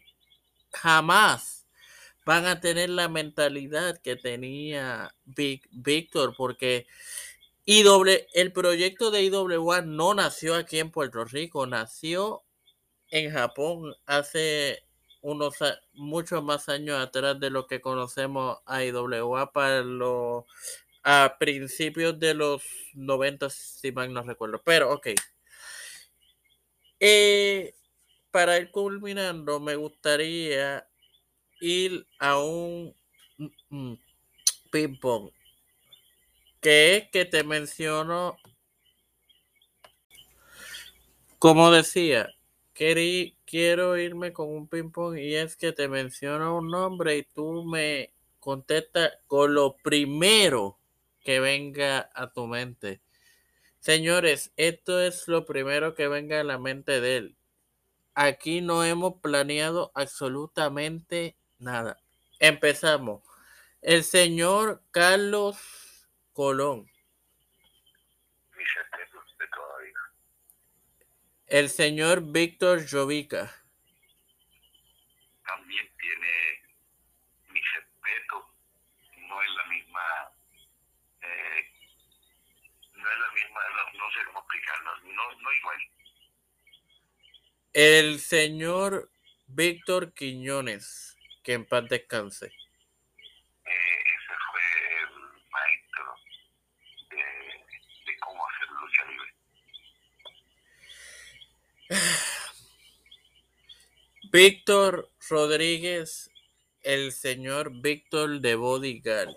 [0.71, 1.57] jamás
[2.28, 6.86] van a tener la mentalidad que tenía Víctor, porque
[7.66, 12.44] el proyecto de IWA no nació aquí en Puerto Rico, nació
[13.12, 14.84] en Japón hace
[15.22, 15.56] unos
[15.94, 20.44] muchos más años atrás de lo que conocemos a IWA para los
[21.04, 22.62] a principios de los
[22.94, 24.62] 90, si mal no recuerdo.
[24.66, 25.08] Pero, ok.
[27.00, 27.74] Eh,
[28.32, 30.87] para ir culminando, me gustaría
[31.60, 32.96] ir a un
[33.38, 34.00] mm, mm,
[34.72, 35.32] ping pong.
[36.62, 38.38] Que es que te menciono,
[41.39, 42.30] como decía,
[42.74, 47.63] quiero irme con un ping pong y es que te menciono un nombre y tú
[47.63, 50.78] me contestas con lo primero
[51.22, 53.02] que venga a tu mente.
[53.80, 57.38] Señores, esto es lo primero que venga a la mente de él.
[58.15, 62.00] Aquí no hemos planeado absolutamente nada.
[62.39, 63.24] Empezamos.
[63.82, 65.58] El señor Carlos
[66.34, 66.89] Colón.
[71.48, 73.50] El señor Víctor Jovica.
[75.46, 76.62] También tiene
[77.48, 78.54] mi respeto.
[79.30, 80.02] No es la misma.
[81.22, 81.72] Eh,
[82.96, 83.62] no es la misma.
[83.93, 84.91] No, sé cómo explicarlo.
[85.06, 85.78] No, no igual.
[87.72, 89.10] El señor
[89.48, 91.16] Víctor Quiñones.
[91.47, 92.51] Que en paz descanse.
[104.29, 106.29] Víctor Rodríguez,
[106.81, 109.29] el señor Víctor de Bodyguard.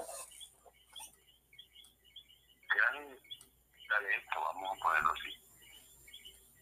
[4.34, 5.30] vamos a ponerlo así.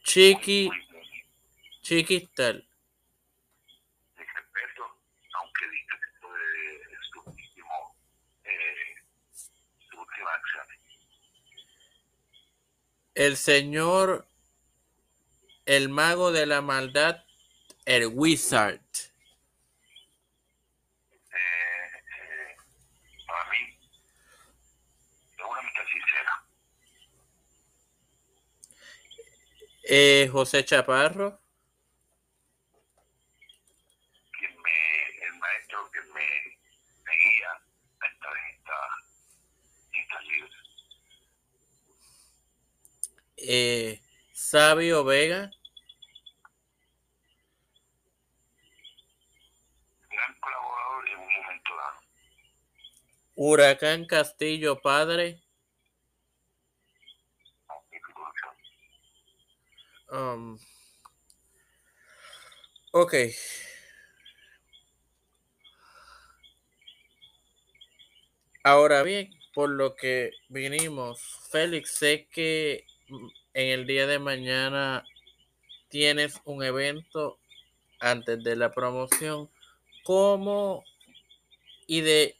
[0.02, 0.68] Chiqui,
[1.80, 2.68] Chiquistal.
[4.38, 4.98] respeto,
[5.34, 6.38] aunque dice que fue
[7.10, 7.96] su último,
[8.44, 8.94] eh,
[9.90, 10.66] su última acción.
[13.18, 14.28] El señor,
[15.66, 17.24] el mago de la maldad,
[17.84, 18.80] el Wizard.
[21.10, 22.56] Eh, eh,
[23.26, 23.76] para mí,
[25.32, 26.44] es una amistad sincera.
[29.82, 31.40] Eh, José Chaparro.
[34.38, 36.56] Quien me, el maestro que me,
[37.02, 37.50] me guía
[37.98, 38.78] a estar en esta,
[39.92, 40.68] esta libre.
[43.40, 44.00] Eh,
[44.50, 45.50] Sabio Vega.
[53.34, 55.42] Huracán Castillo Padre.
[60.10, 60.58] Um,
[62.92, 63.14] ok.
[68.64, 72.86] Ahora bien, por lo que vinimos, Félix, sé que
[73.54, 75.04] en el día de mañana
[75.88, 77.38] tienes un evento
[78.00, 79.50] antes de la promoción.
[80.04, 80.84] ¿Cómo
[81.86, 82.38] y de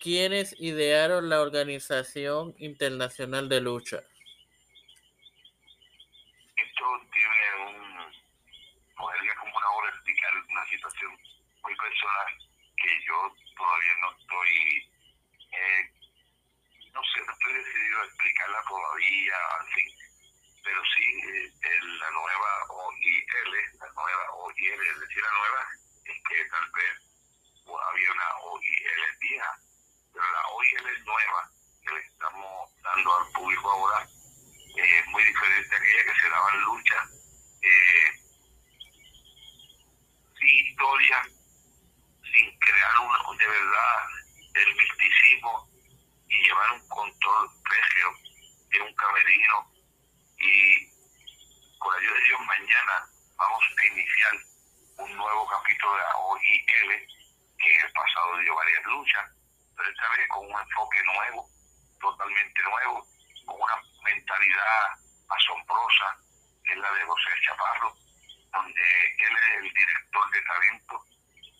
[0.00, 3.98] ¿Quiénes idearon la Organización Internacional de Lucha?
[6.56, 8.10] Esto tiene un,
[8.96, 11.12] podría como una hora explicar una situación
[11.62, 12.32] muy personal
[12.78, 14.88] que yo todavía no estoy,
[15.52, 15.92] eh,
[16.94, 19.36] no sé, no estoy decidido a explicarla todavía,
[19.76, 20.09] en
[20.64, 23.24] pero sí, eh, la nueva OIL,
[23.78, 25.68] la nueva OIL, es decir, la nueva,
[26.04, 27.10] es que tal vez
[27.66, 29.58] había una OIL vieja
[30.12, 31.50] pero la OIL es nueva
[31.84, 34.08] que le estamos dando al público ahora
[34.76, 37.08] es muy diferente a aquella que se daba en lucha.
[37.62, 38.10] Eh,
[40.38, 41.22] sin historia
[42.32, 43.96] sin crear un, de verdad
[44.54, 45.68] el misticismo
[46.28, 48.08] y llevar un control regio
[48.70, 49.70] de un camerino
[50.40, 50.88] y
[51.78, 54.32] con la ayuda de Dios mañana vamos a iniciar
[54.98, 59.40] un nuevo capítulo de la OIL que en el pasado dio varias luchas
[59.80, 61.48] pero esta vez con un enfoque nuevo,
[62.00, 63.06] totalmente nuevo,
[63.46, 64.92] con una mentalidad
[65.30, 66.16] asombrosa,
[66.64, 67.96] que es la de José Chaparro,
[68.52, 68.82] donde
[69.16, 71.04] él es el director de talento,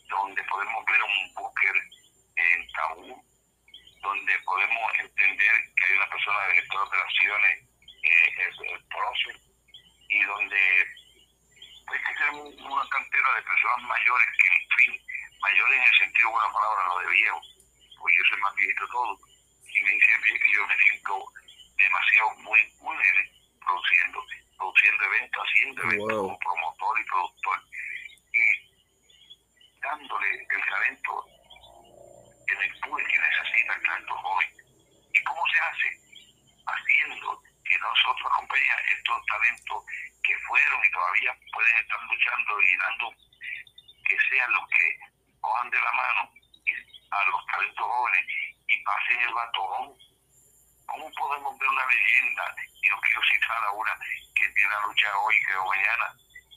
[0.08, 1.76] donde podemos ver un búker
[2.36, 3.24] en tabú,
[4.02, 7.68] donde podemos entender que hay una persona director de operaciones,
[8.02, 9.40] eh, es el prócer,
[10.10, 10.86] y donde
[11.86, 15.06] pues, que tenemos una cantera de personas mayores que, en fin,
[15.40, 17.40] mayores en el sentido de una palabra, lo de viejo,
[17.98, 19.18] pues yo soy más viejito todo,
[19.62, 21.32] y me dice que yo me siento
[21.76, 24.26] demasiado muy vulnerable produciendo,
[24.58, 27.62] produciendo eventos, haciendo eventos como promotor y productor,
[28.34, 28.44] y
[29.80, 31.26] dándole el talento
[32.48, 34.48] en el público que necesita el talento joven.
[35.14, 35.88] ¿Y cómo se hace?
[36.66, 39.84] Haciendo que nosotros acompañemos estos talentos
[40.22, 43.14] que fueron y todavía pueden estar luchando y dando
[44.08, 44.98] que sean los que
[45.40, 46.32] cojan de la mano
[47.10, 48.26] a los talentos jóvenes
[48.68, 49.94] y pasen el batón.
[50.86, 52.54] ¿Cómo podemos ver una leyenda?
[52.82, 53.92] Y no quiero citar a una
[54.34, 56.06] que tiene la lucha hoy, que mañana,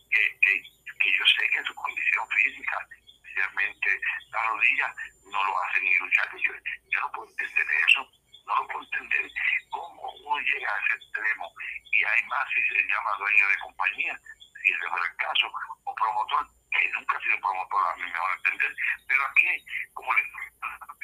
[0.10, 0.62] que, que,
[0.99, 2.88] que yo sé que su condición física
[3.34, 4.95] especialmente las rodillas,
[5.26, 6.30] no lo hacen ni luchar.
[6.38, 8.08] Yo no puedo entender eso,
[8.45, 9.32] no lo puedo entender.
[9.69, 11.54] ¿Cómo uno llega a ese extremo?
[11.93, 14.19] Y hay más si se llama dueño de compañía,
[14.62, 15.51] si ese fuera el caso,
[15.84, 18.75] o promotor, que nunca ha sido promotor, a mí me van a entender.
[19.08, 20.21] Pero aquí, como le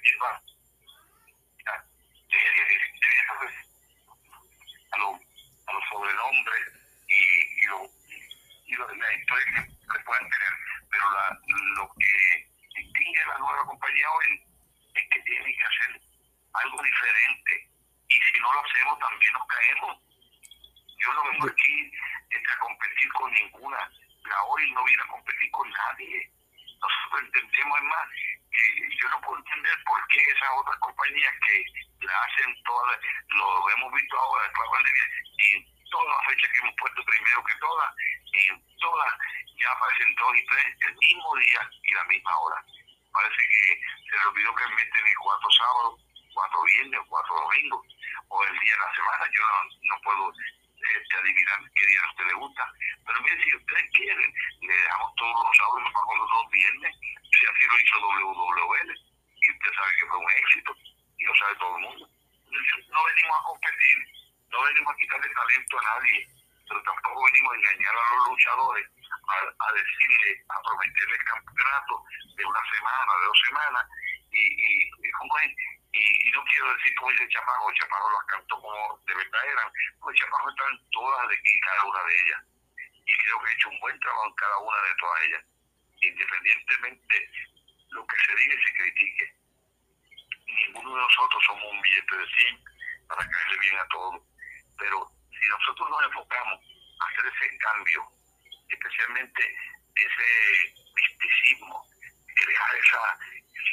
[0.02, 0.42] lleva
[4.92, 5.22] a los,
[5.68, 6.68] a los sobrenombres
[7.08, 7.86] y, y, lo,
[8.66, 10.54] y lo, la historia que puedan tener.
[10.90, 11.40] Pero la,
[11.76, 14.44] lo que distingue a la nueva compañía hoy
[14.96, 16.02] es que tiene que hacer
[16.54, 17.70] algo diferente.
[18.08, 20.09] Y si no lo hacemos, también nos caemos.
[21.00, 21.92] Yo no vengo aquí
[22.36, 23.92] a competir con ninguna.
[24.26, 26.32] La OIL no viene a competir con nadie.
[26.82, 28.08] Nosotros entendemos, es más,
[28.52, 31.66] que yo no puedo entender por qué esas otras compañías que
[32.06, 35.04] la hacen todas, lo hemos visto ahora después pandemia,
[35.38, 37.94] en todas las fechas que hemos puesto primero que todas,
[38.34, 39.14] en todas
[39.60, 42.64] ya aparecen dos y tres el mismo día y la misma hora.
[43.12, 46.00] Parece que se le olvidó que el mes tiene cuatro sábados,
[46.34, 47.86] cuatro viernes, cuatro domingos,
[48.30, 49.26] o el día de la semana.
[49.26, 50.34] Yo no, no puedo
[50.96, 52.64] este, adivinar qué día a usted le gusta.
[53.06, 57.42] Pero miren, si ustedes quieren, le dejamos todos los sábados nos los dos viernes, si
[57.46, 58.92] así lo hizo WWL,
[59.42, 60.76] y usted sabe que fue un éxito,
[61.18, 62.10] y lo sabe todo el mundo.
[62.10, 63.98] No venimos a competir,
[64.50, 66.28] no venimos a quitarle talento a nadie,
[66.68, 68.88] pero tampoco venimos a engañar a los luchadores
[69.30, 72.04] a, decirle, a prometerle el campeonato
[72.36, 73.86] de una semana, de dos semanas,
[74.32, 75.12] y, y, y,
[75.92, 79.72] no quiero decir como dice Chaparro, Chaparro las cantó como de verdad eran,
[80.02, 82.42] pues Chaparro está en todas de cada una de ellas,
[83.06, 85.44] y creo que ha hecho un buen trabajo en cada una de todas ellas,
[86.02, 87.32] independientemente
[87.90, 89.34] lo que se diga y se critique.
[90.46, 92.64] Ninguno de nosotros somos un billete de 100
[93.08, 94.22] para caerle bien a todos,
[94.78, 96.60] pero si nosotros nos enfocamos
[97.00, 98.04] a hacer ese cambio,
[98.70, 99.58] especialmente
[99.96, 101.84] ese misticismo,
[102.36, 103.20] crear esa,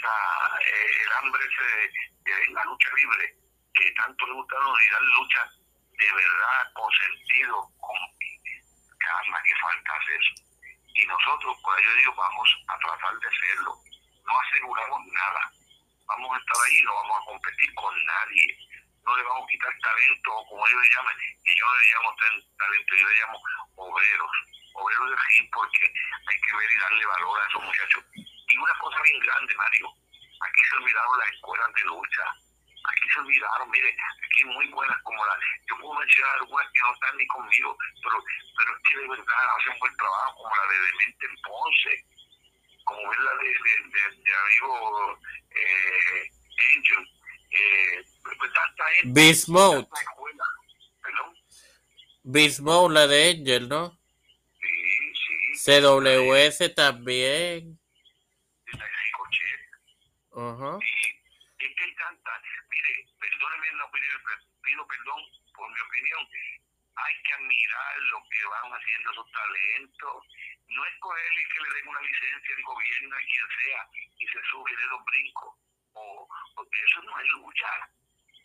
[0.05, 1.91] eh, el hambre ese
[2.25, 3.35] de, la lucha libre
[3.75, 5.51] que tanto le gusta y dar lucha
[5.93, 7.97] de verdad, con sentido, con
[8.99, 10.21] calma que falta hacer.
[10.95, 13.75] Y nosotros, por ello digo, vamos a tratar de hacerlo.
[14.25, 15.53] No aseguramos nada.
[16.07, 18.59] Vamos a estar ahí, no vamos a competir con nadie.
[19.05, 22.17] No le vamos a quitar talento, como ellos le llaman, y yo no le llamo
[22.59, 23.43] talento, yo le llamo
[23.77, 24.31] obreros
[24.77, 25.85] obreros de fin porque
[26.29, 28.05] hay que ver y darle valor a esos muchachos.
[28.57, 29.93] Y una cosa bien grande, Mario,
[30.41, 32.25] aquí se olvidaron las escuelas de lucha,
[32.89, 35.37] aquí se olvidaron, mire, aquí muy buenas como la,
[35.69, 38.25] yo puedo mencionar algunas que no están ni conmigo, pero,
[38.57, 42.05] pero es que de verdad hacen buen trabajo, como la de Demente en Ponce,
[42.85, 46.31] como es la de, de, de, amigo eh,
[46.77, 47.09] Angel,
[47.51, 48.51] eh, pues
[48.95, 49.21] gente.
[49.21, 49.89] Bismuth.
[52.23, 53.99] Bismuth, la de Angel, ¿no?
[55.63, 57.79] CWS también.
[60.37, 60.79] Ajá.
[60.85, 64.21] Y es que él canta, mire, perdóneme la opinión,
[64.63, 65.23] pido perdón
[65.55, 66.29] por mi opinión.
[66.97, 70.25] Hay que admirar lo que van haciendo esos talentos.
[70.69, 74.27] No es cogerle y que le den una licencia al gobierno a quien sea y
[74.27, 75.55] se sube de dos brincos.
[75.95, 77.81] O, porque eso no es luchar.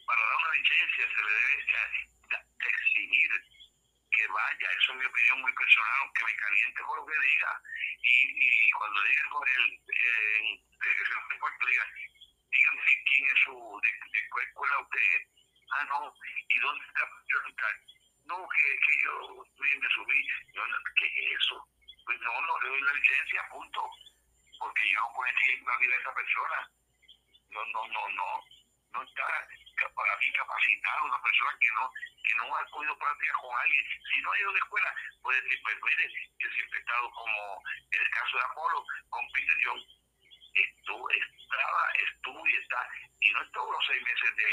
[0.05, 1.65] Para dar una licencia se le debe
[2.67, 3.31] exigir
[4.11, 7.61] que vaya, eso es mi opinión muy personal, aunque me caliente por lo que diga.
[8.03, 11.85] Y, y cuando diga con él, eh, que se lo diga,
[12.51, 16.13] díganme quién es su, de, cuál escuela usted Ah, no,
[16.49, 17.07] ¿y dónde está
[18.25, 19.45] No, que, que yo
[19.79, 20.27] me subí.
[20.53, 20.63] Yo,
[20.97, 21.65] ¿Qué es eso?
[22.05, 23.89] Pues no, no le doy la licencia, punto.
[24.59, 26.71] Porque yo no puedo decir la vida de esa persona.
[27.51, 28.43] No, no, no, no.
[28.93, 29.47] No está
[29.89, 31.91] para mí capacitado, una persona que no
[32.23, 33.85] que no ha podido practicar con alguien.
[34.13, 37.63] Si no ha ido la escuela, puede decir, pues mire, yo siempre he estado como
[37.91, 39.81] en el caso de Apolo, con Peter John.
[40.53, 42.87] Esto estaba, estuvo y está,
[43.21, 44.49] y no es todos los seis meses de,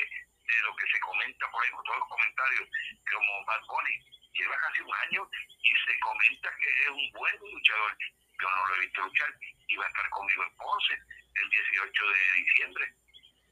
[0.48, 2.68] de lo que se comenta por ahí, con todos los comentarios,
[3.10, 3.96] como Bad Bunny,
[4.32, 5.28] lleva casi un año
[5.62, 7.96] y se comenta que es un buen luchador.
[8.40, 9.34] Yo no lo he visto luchar
[9.66, 10.94] y va a estar conmigo en Ponce
[11.34, 12.94] el 18 de diciembre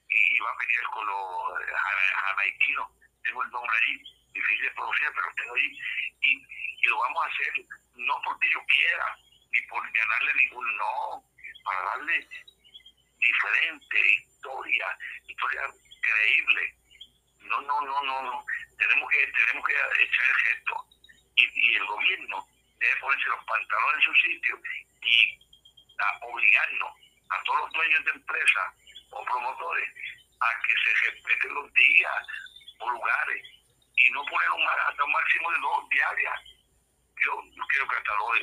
[0.09, 1.73] y va a pelear con los eh,
[2.27, 2.89] jamaiquinos.
[3.23, 4.03] Tengo el nombre ahí,
[4.33, 5.79] difícil de pronunciar, pero tengo ahí.
[6.23, 6.47] Y,
[6.81, 7.53] y lo vamos a hacer
[7.97, 9.19] no porque yo quiera,
[9.51, 11.25] ni por ganarle ningún no,
[11.65, 12.29] para darle
[13.19, 15.63] diferente historia, historia
[16.01, 16.75] creíble.
[17.41, 18.45] No, no, no, no, no.
[18.79, 20.85] Tenemos que, tenemos que echar el gesto.
[21.37, 22.47] Y, y el gobierno
[22.79, 24.61] debe ponerse los pantalones en su sitio
[25.03, 25.39] y
[25.99, 26.93] a obligarnos
[27.31, 28.75] a todos los dueños de empresas
[29.11, 29.89] o promotores
[30.41, 32.27] a que se respeten los días
[32.79, 33.43] o lugares
[33.97, 36.41] y no poner un, hasta un máximo de dos diarias.
[37.25, 38.39] Yo no quiero que hasta dos,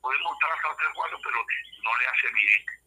[0.00, 1.46] podemos estar hasta tres cuatro, pero
[1.82, 2.82] no le hace bien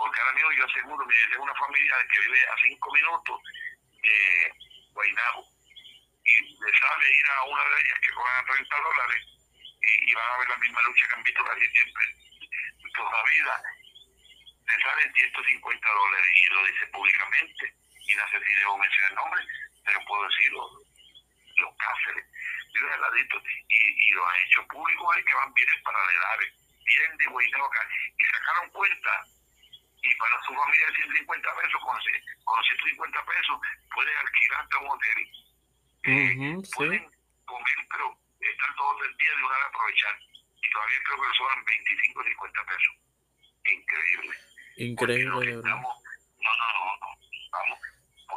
[0.00, 3.40] porque ahora mismo yo aseguro, mire, tengo una familia que vive a cinco minutos
[4.00, 4.52] de
[4.94, 5.44] Guaynabo
[6.24, 9.26] y le sale ir a una de ellas que cobran 30 dólares
[9.82, 12.04] y, van a ver la misma lucha que han visto casi siempre
[12.96, 13.62] toda la vida.
[14.70, 17.74] Le salen 150 dólares y lo dice públicamente
[18.06, 19.42] y no sé si debo mencionar el nombre,
[19.84, 20.70] pero puedo decirlo,
[21.56, 22.26] los Cáceres,
[22.72, 26.54] viven al ladito y, y lo han hecho público es que van bienes paralelares,
[26.84, 27.70] vienen de Guaynabo
[28.18, 29.24] y sacaron cuenta
[30.02, 31.98] y para su familia de 150 pesos, con,
[32.44, 33.60] con 150 pesos
[33.94, 35.18] pueden alquilar hasta un hotel.
[36.04, 37.10] Eh, pueden
[37.44, 40.18] comer, pero estar todos el día de una aprovechar.
[40.62, 42.94] Y todavía creo que le sobran 25 o 50 pesos.
[43.66, 44.36] Increíble.
[44.80, 45.92] Increíble, estamos,
[46.40, 47.08] no, no, no, no.
[47.52, 47.78] Vamos.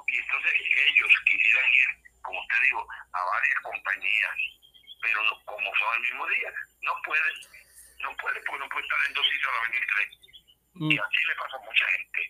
[0.07, 1.89] Y entonces ellos quisieran ir,
[2.21, 4.35] como usted dijo, a varias compañías,
[5.01, 7.35] pero como son el mismo día, no pueden.
[8.03, 10.09] No pueden, porque no pueden estar en dos sitios a la venir tres.
[10.73, 10.91] Mm.
[10.91, 12.21] Y así le pasa a mucha gente,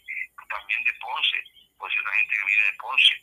[0.48, 1.38] también de Ponce,
[1.80, 3.16] pues una gente que viene de Ponce,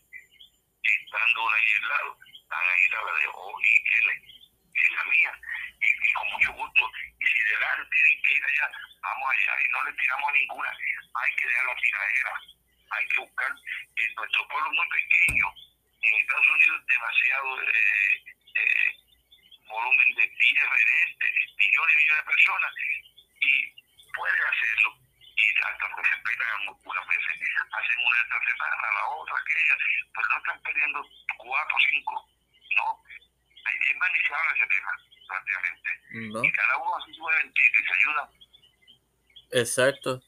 [0.82, 2.18] estando una ahí al lado,
[2.50, 4.39] van a ir a la de O y L, que
[4.84, 5.32] es la mía,
[5.80, 6.92] y, con mucho gusto.
[7.18, 8.70] Y si delante tienen que ir allá,
[9.00, 10.70] vamos allá y no le tiramos a ninguna.
[10.70, 12.34] Hay que dejar la tiradera,
[12.90, 13.52] hay que buscar.
[13.96, 15.46] En nuestro pueblo muy pequeño,
[16.02, 18.24] en Estados Unidos, demasiado eh,
[18.54, 18.96] eh,
[19.68, 21.26] volumen de tierra y gente,
[21.56, 22.72] millones y millones de personas,
[23.40, 25.10] y pueden hacerlo
[25.40, 27.40] y hasta se respetan algunas veces,
[27.72, 29.76] hacen una esta semana, la otra, aquella,
[30.14, 32.28] pero no están perdiendo cuatro o cinco,
[32.76, 33.04] no.
[33.70, 34.92] Es manejable ese tema,
[35.28, 36.48] prácticamente.
[36.48, 38.30] Y cada uno hace su eventito y se ayuda.
[39.52, 40.22] Exacto.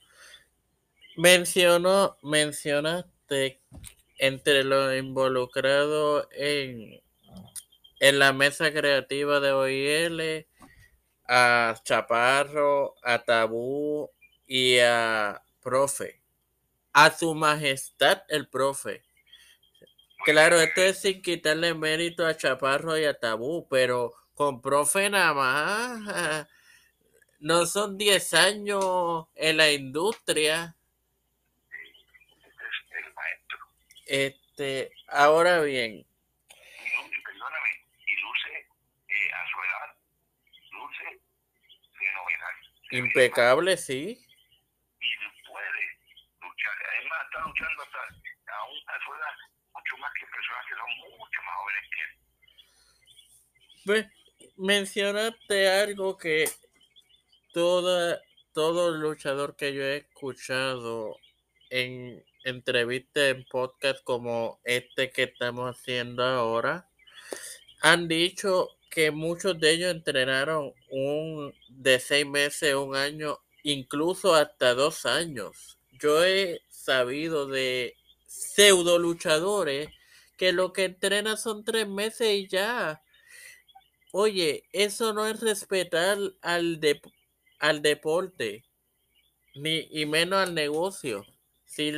[1.17, 3.61] Mencionó, mencionaste
[4.19, 7.03] entre lo involucrado en,
[8.01, 10.47] en la mesa creativa de OIL
[11.29, 14.11] a Chaparro, a Tabú,
[14.55, 16.23] y a profe,
[16.93, 19.03] a su majestad el profe.
[20.25, 25.35] Claro, esto es sin quitarle mérito a Chaparro y a Tabú, pero con profe nada
[25.35, 26.49] más.
[27.41, 30.77] No son 10 años en la industria.
[34.07, 36.07] Este, ahora bien,
[42.93, 44.25] impecable, sí.
[47.45, 49.52] luchando hasta a una mucho
[50.03, 52.13] más que personas que son mucho más jóvenes que él.
[53.87, 54.07] Pues,
[54.57, 56.49] mencionaste algo que
[57.53, 58.21] toda,
[58.53, 61.17] todo luchador que yo he escuchado
[61.71, 66.89] en entrevistas en podcast como este que estamos haciendo ahora,
[67.81, 74.75] han dicho que muchos de ellos entrenaron un de seis meses, un año, incluso hasta
[74.75, 75.79] dos años.
[75.93, 77.97] Yo he sabido de
[78.33, 79.89] pseudo luchadores
[80.37, 83.03] que lo que entrenan son tres meses y ya.
[84.13, 87.01] Oye, eso no es respetar al, de,
[87.59, 88.65] al deporte,
[89.55, 91.25] ni y menos al negocio.
[91.65, 91.93] Si,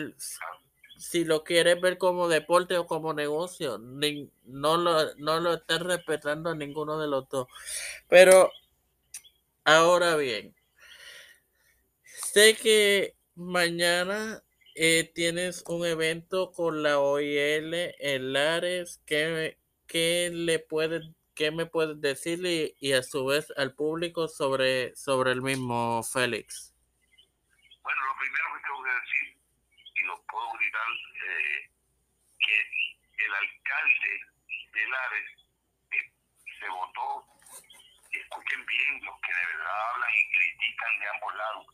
[0.98, 5.80] si lo quieres ver como deporte o como negocio, ni, no, lo, no lo estás
[5.80, 7.48] respetando a ninguno de los dos.
[8.08, 8.50] Pero,
[9.64, 10.54] ahora bien,
[12.04, 14.43] sé que mañana
[14.76, 19.00] eh, tienes un evento con la OIL en Lares.
[19.06, 19.56] ¿Qué,
[19.86, 21.04] qué le puedes,
[21.34, 26.74] qué me puedes decir y, a su vez al público sobre, sobre el mismo Félix?
[27.82, 29.38] Bueno, lo primero que tengo que decir,
[29.94, 30.88] y lo puedo gritar,
[31.28, 31.70] eh,
[32.40, 34.12] que el alcalde
[34.72, 35.30] de Lares
[35.92, 36.12] eh,
[36.58, 37.24] se votó,
[38.10, 41.66] escuchen bien los que de verdad hablan y critican de ambos lados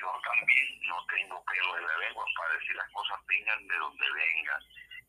[0.00, 4.10] yo también no tengo pelo en la lengua para decir las cosas vengan de donde
[4.12, 4.62] vengan.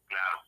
[0.07, 0.43] Claro,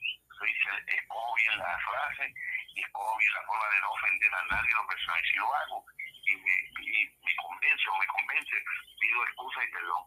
[0.88, 2.34] escojo bien la frase
[2.76, 5.24] y escojo bien la forma de no ofender a nadie lo personal.
[5.24, 5.86] Si yo hago
[6.26, 8.56] y me, convence o me convence,
[9.00, 10.04] pido excusa y perdón.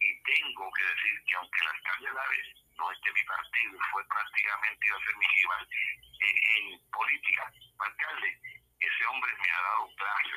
[0.00, 2.46] Y tengo que decir que aunque alcalde vez
[2.78, 5.68] no esté mi partido fue prácticamente iba a ser mi rival
[6.20, 8.38] eh, en política, alcalde,
[8.78, 10.36] ese hombre me ha dado clase,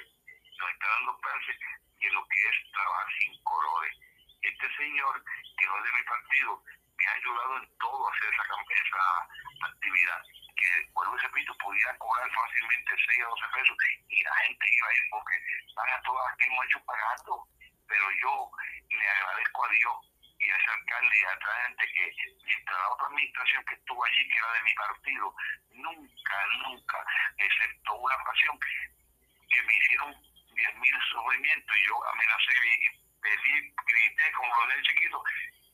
[0.57, 1.57] nos está dando clase
[2.03, 3.95] de lo que es trabajar sin colores.
[4.41, 5.23] Este señor,
[5.57, 6.63] que no es de mi partido,
[6.97, 10.21] me ha ayudado en todo a hacer esa, esa actividad.
[10.55, 13.77] Que, vuelvo y repito, pudiera cobrar fácilmente 6 o 12 pesos
[14.09, 15.35] y la gente iba a ir porque
[15.75, 17.47] van a todas las que hemos hecho pagando.
[17.87, 18.51] Pero yo
[18.89, 19.95] le agradezco a Dios
[20.39, 24.03] y a ese alcalde y a otra gente que mientras la otra administración que estuvo
[24.03, 25.35] allí, que era de mi partido,
[25.71, 26.37] nunca,
[26.67, 27.05] nunca,
[27.37, 30.32] excepto una ocasión que me hicieron
[30.63, 35.23] 10.000 sufrimientos y yo amenacé y pedí, grité como lo de chiquito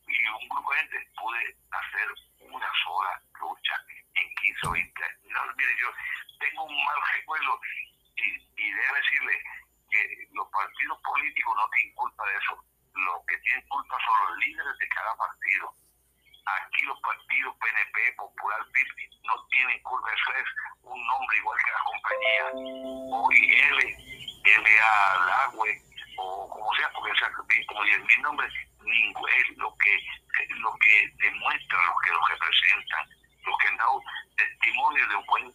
[0.08, 2.08] y un grupo de gente pude hacer
[2.42, 3.76] una sola lucha
[4.16, 5.90] en 15 o 20 No, mire, yo
[6.40, 7.60] tengo un mal recuerdo
[8.16, 8.26] y,
[8.58, 9.44] y debo decirle
[9.92, 12.66] que los partidos políticos no tienen culpa de eso.
[12.94, 15.74] Los que tienen culpa son los líderes de cada partido.
[16.46, 20.10] Aquí los partidos PNP, Popular, PIB, no tienen culpa.
[20.14, 20.50] Eso es
[20.84, 22.46] un nombre igual que la compañía.
[23.14, 25.82] OIL, LA, LAGUE,
[26.18, 27.32] o como sea, porque sea,
[27.68, 29.98] como 10 mil nombres, es lo que,
[30.56, 33.10] lo que demuestra, lo que los representan,
[33.46, 34.02] los que han dado
[34.36, 35.54] testimonio de un buen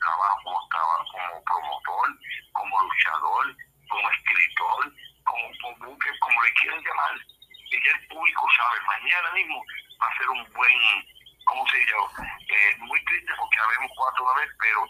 [0.00, 2.08] trabajo trabajo, como promotor,
[2.52, 3.56] como luchador,
[3.88, 4.92] como escritor,
[5.24, 7.14] como, como, como le quieran llamar.
[7.70, 9.64] Y ya el público sabe, mañana mismo
[10.00, 10.78] va a ser un buen,
[11.44, 12.28] ¿cómo se llama?
[12.48, 14.86] Eh, muy triste porque habemos cuatro una vez, pero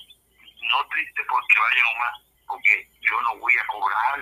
[0.71, 2.17] no triste porque vayan más,
[2.55, 4.21] porque yo no voy a cobrar.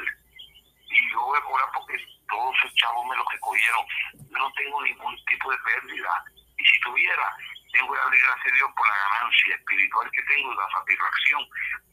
[0.88, 1.96] Y yo voy a cobrar porque
[2.28, 3.84] todos esos chavos me los recogieron.
[4.14, 6.24] Yo no tengo ningún tipo de pérdida.
[6.56, 7.36] Y si tuviera,
[7.72, 11.48] tengo que darle gracias a Dios por la ganancia espiritual que tengo y la satisfacción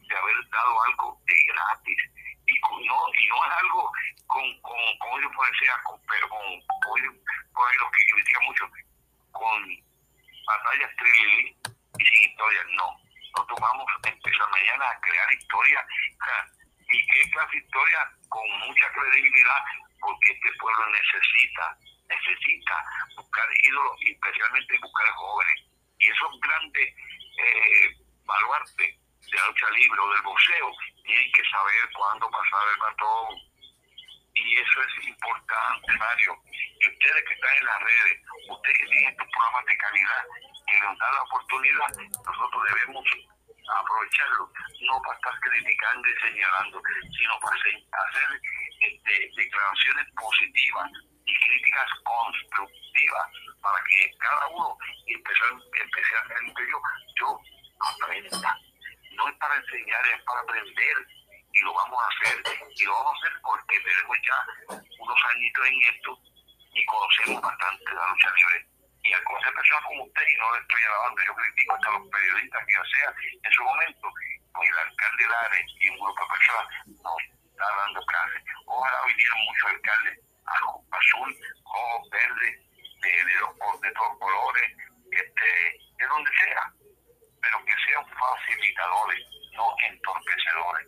[0.07, 1.99] de haber dado algo de gratis.
[2.47, 3.91] Y no, y no es algo
[4.27, 5.47] con, con, con ellos por
[5.83, 6.39] con, pero con,
[6.87, 7.01] con,
[7.51, 8.65] con los que critican mucho,
[9.31, 9.59] con
[10.47, 11.55] batallas trilili
[11.99, 13.09] y sin historia, no.
[13.35, 15.31] Nosotros vamos a empezar mañana a crear
[16.19, 16.59] historia.
[16.91, 18.11] ¿Y clase de historia?
[18.29, 19.63] Con mucha credibilidad,
[19.99, 21.77] porque este pueblo necesita,
[22.09, 22.75] necesita
[23.15, 25.65] buscar ídolos especialmente buscar jóvenes.
[25.99, 26.95] Y esos grandes
[27.37, 27.95] eh,
[28.25, 28.95] baluartes
[29.31, 30.71] de la lucha libre o del boxeo
[31.03, 33.37] tienen que saber cuándo pasar el batón.
[34.33, 36.35] Y eso es importante, Mario.
[36.79, 40.23] Y ustedes que están en las redes, ustedes que tienen estos programas de calidad
[40.67, 41.89] que nos dan la oportunidad,
[42.25, 43.05] nosotros debemos
[43.77, 44.51] aprovecharlo,
[44.81, 46.81] no para estar criticando y señalando,
[47.17, 48.41] sino para hacer
[48.81, 50.91] este, declaraciones positivas
[51.25, 53.27] y críticas constructivas
[53.61, 56.81] para que cada uno, especialmente yo,
[57.19, 57.39] yo
[57.79, 58.57] aprenda.
[59.11, 60.97] No es para enseñar, es para aprender
[61.53, 62.43] y lo vamos a hacer.
[62.75, 66.19] Y lo vamos a hacer porque tenemos ya unos añitos en esto
[66.73, 68.78] y conocemos bastante la lucha libre.
[69.03, 72.09] Y al conocer personas como usted, y no le estoy alabando, yo critico hasta los
[72.09, 73.09] periodistas que yo sea
[73.43, 78.01] en su momento, pues el alcalde Lares y un grupo de personas nos está dando
[78.05, 78.43] clases.
[78.65, 80.19] Ojalá vinieran muchos alcaldes
[80.49, 82.49] azul, rojo, verde,
[83.01, 84.71] de, de, de todos colores,
[85.11, 85.49] este,
[85.97, 86.73] de donde sea,
[87.41, 90.87] pero que sean facilitadores, no entorpecedores.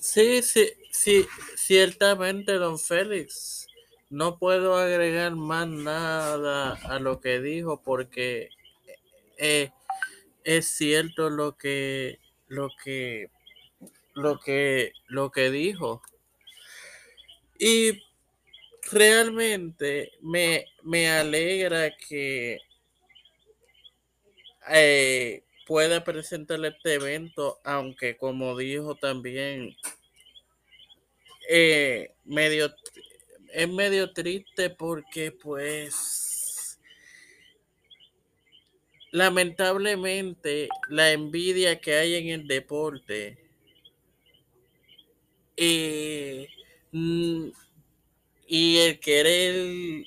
[0.00, 3.68] Sí, sí, sí, ciertamente, don Félix.
[4.12, 8.50] No puedo agregar más nada a lo que dijo porque
[9.38, 9.70] eh,
[10.44, 13.30] es cierto lo que lo que
[14.12, 16.02] lo que lo que dijo.
[17.58, 18.02] Y
[18.90, 22.58] realmente me, me alegra que
[24.68, 29.74] eh, pueda presentar este evento, aunque como dijo también,
[31.48, 32.74] eh, medio,
[33.52, 36.78] es medio triste porque pues
[39.10, 43.38] lamentablemente la envidia que hay en el deporte
[45.56, 46.48] eh,
[46.92, 47.48] mm,
[48.46, 50.04] y el querer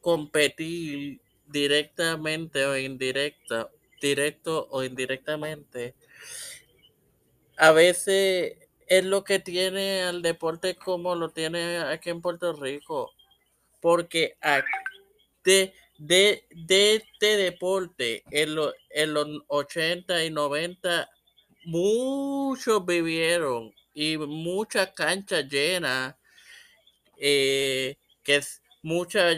[0.00, 3.70] competir directamente o indirecta,
[4.00, 5.94] directo o indirectamente,
[7.56, 13.12] a veces es lo que tiene al deporte como lo tiene aquí en Puerto Rico.
[13.80, 14.36] Porque
[15.44, 18.56] de, de, de este deporte en,
[18.90, 21.08] en los 80 y 90
[21.64, 26.14] muchos vivieron y muchas canchas llenas
[27.18, 29.30] eh, que es mucha,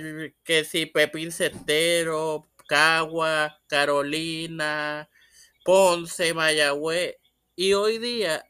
[0.44, 5.08] que si Pepín Cestero, Cagua, Carolina,
[5.64, 7.16] Ponce, Mayagüez,
[7.56, 8.44] y hoy día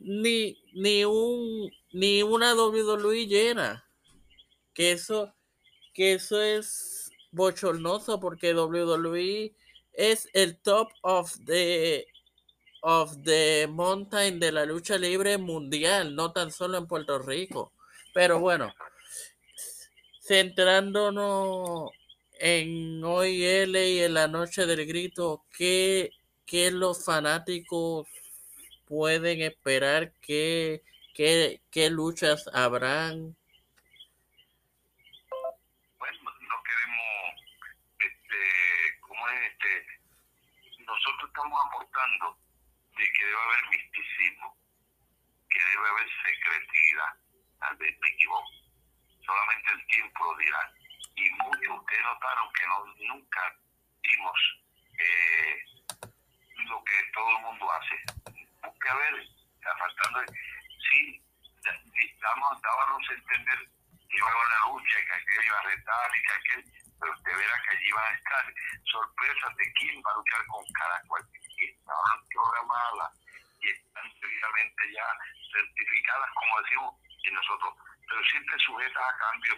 [0.00, 3.86] ni, ni un ni una WWE llena.
[4.74, 5.34] Que eso,
[5.94, 9.54] que eso es bochornoso porque WWE
[9.92, 12.06] es el top of the
[12.82, 17.72] of the mountain de la lucha libre mundial, no tan solo en Puerto Rico.
[18.14, 18.72] Pero bueno,
[20.26, 21.90] centrándonos
[22.38, 26.10] en hoy L y en la noche del grito, ¿qué,
[26.46, 28.08] qué los fanáticos
[28.90, 30.12] pueden esperar?
[30.20, 30.82] ¿Qué,
[31.14, 33.36] qué, qué luchas habrán?
[35.96, 37.38] Bueno, no queremos,
[38.00, 38.40] este,
[39.00, 39.86] ¿cómo es este?
[40.84, 42.36] Nosotros estamos aportando
[42.98, 44.58] de que debe haber misticismo,
[45.48, 47.12] que debe haber secretividad.
[47.60, 48.50] Tal vez me equivoco.
[49.24, 50.72] Solamente el tiempo lo dirá.
[51.14, 53.56] Y muchos, ustedes notaron que no, nunca
[54.02, 54.38] dimos
[54.98, 55.62] eh,
[56.66, 58.39] lo que todo el mundo hace.
[58.62, 59.20] Ver,
[59.56, 60.20] está faltando.
[60.90, 61.22] Sí,
[61.94, 63.58] estamos, dábamos a entender
[64.08, 66.64] que iba a haber una lucha, que aquel iba a retar y que aquel,
[67.00, 68.54] pero usted verá que allí van a estar
[68.84, 71.22] sorpresas de quién va a luchar con cada cual.
[71.30, 73.12] que estaban programadas
[73.60, 75.06] y están previamente ya
[75.52, 76.94] certificadas, como decimos
[77.24, 77.74] en nosotros,
[78.08, 79.54] pero siempre sujetas a cambio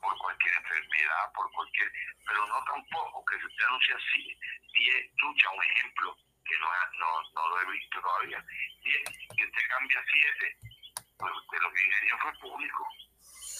[0.00, 1.92] por cualquier enfermedad, por cualquier,
[2.26, 4.38] pero no tampoco que se usted anuncia así,
[4.72, 6.16] 10 lucha, un ejemplo,
[6.48, 6.68] que no,
[6.98, 8.44] no, no lo he visto todavía,
[8.82, 9.02] 10,
[9.36, 10.04] que usted cambia
[10.40, 10.56] 7,
[11.18, 12.88] pues usted lo que engañó fue público.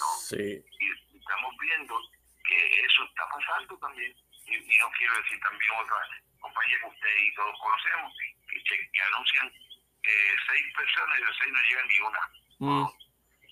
[0.01, 0.07] ¿no?
[0.28, 0.64] Sí.
[0.80, 2.01] Y estamos viendo
[2.45, 4.14] que eso está pasando también.
[4.47, 6.09] Y, y no quiero decir también otras
[6.39, 8.12] compañías que usted y todos conocemos,
[8.49, 9.53] que, que anuncian
[10.07, 12.22] eh, seis personas y de seis no llega ni una.
[12.59, 12.87] Mm.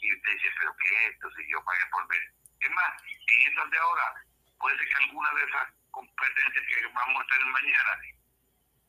[0.01, 1.31] Y usted dice, pero ¿qué es esto?
[1.37, 2.25] Si yo pagué por ver.
[2.61, 4.15] Es más, en estas de ahora,
[4.59, 8.01] puede ser que alguna de esas competencias que vamos a tener mañana,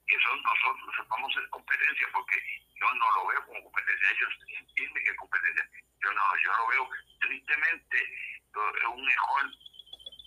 [0.07, 2.37] que son nosotros, sepamos ser competencia, porque
[2.75, 5.69] yo no lo veo como competencia, ellos entienden que es competencia.
[6.01, 6.89] Yo no, yo lo veo
[7.19, 7.97] tristemente
[8.55, 9.51] es un mejor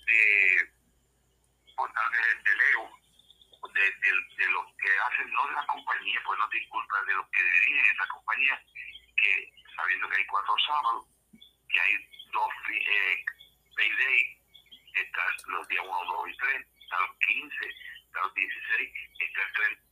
[0.07, 0.71] de,
[1.77, 2.99] por tal vez, del ego,
[3.73, 7.27] de, de, de los que hacen, no de la compañía, pues no disculpas, de los
[7.31, 8.63] que dirigen esa compañía,
[9.17, 11.07] que sabiendo que hay cuatro sábados,
[11.69, 11.95] que hay
[12.33, 13.25] dos eh,
[13.77, 14.39] payday,
[14.95, 17.57] están los días 1, 2 y 3, está los 15,
[18.09, 18.91] está los 16,
[19.21, 19.83] está el 30.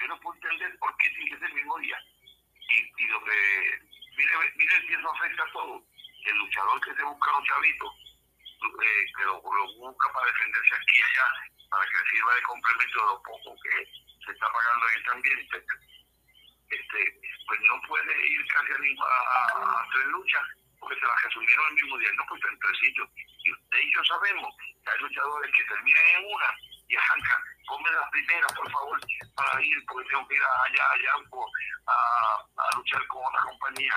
[0.00, 1.98] Yo no puedo entender por qué tiene que ser el mismo día.
[2.68, 3.78] Y, y lo que,
[4.16, 5.84] mire, mire si eso afecta a todo.
[6.24, 7.92] El luchador que se busca a los chavitos,
[8.60, 11.26] eh, que lo, busca para defenderse aquí y allá,
[11.70, 13.86] para que sirva de complemento de lo poco que
[14.24, 15.64] se está pagando en este ambiente,
[16.68, 20.44] este, pues no puede ir casi a, a, a hacer luchas
[20.80, 23.08] porque se las resumieron el mismo día, no pues en tres sitios.
[23.16, 26.56] Y usted y yo sabemos que hay luchadores que terminan en una
[26.88, 28.98] y arrancan, come la primera, por favor,
[29.36, 31.12] para ir, porque tengo que ir allá, allá
[31.86, 31.94] a,
[32.34, 33.94] a luchar con otra compañía.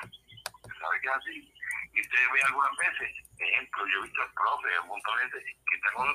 [0.79, 1.53] Sabe que es así.
[1.93, 3.09] Y usted ve algunas veces,
[3.39, 6.05] ejemplo, yo he visto al profe, un montón de gente que tengo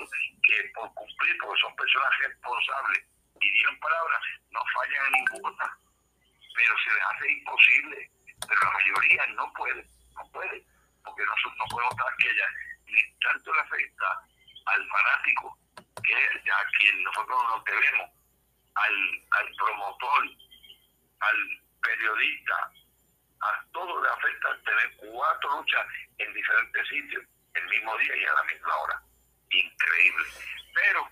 [0.46, 3.04] que por cumplir, porque son personas responsables
[3.40, 5.78] y dieron palabras, no fallan en ninguna,
[6.54, 8.10] pero se les hace imposible,
[8.46, 9.82] pero la mayoría no puede,
[10.14, 10.64] no puede,
[11.04, 12.46] porque nosotros no podemos estar aquella,
[12.86, 14.08] ni tanto le afecta
[14.66, 15.58] al fanático,
[16.02, 18.10] que a quien nosotros nos debemos,
[18.74, 20.24] al, al promotor,
[21.20, 22.70] al periodista,
[23.40, 25.86] a todo le afecta tener cuatro luchas
[26.18, 27.24] en diferentes sitios
[27.54, 29.02] el mismo día y a la misma hora.
[29.50, 30.26] Increíble.
[30.74, 31.08] Pero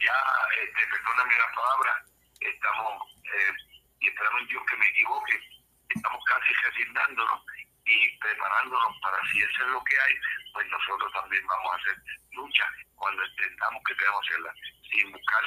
[0.00, 0.16] ya,
[0.62, 2.04] este, perdóname la palabra,
[2.40, 3.52] estamos, eh,
[4.00, 5.40] y esperamos Dios que me equivoque,
[5.88, 7.42] estamos casi resignándonos
[7.88, 10.14] y preparándonos para si eso es lo que hay,
[10.52, 11.96] pues nosotros también vamos a hacer
[12.32, 12.66] lucha
[12.96, 14.54] cuando entendamos que debemos hacerla,
[14.90, 15.44] sin buscar,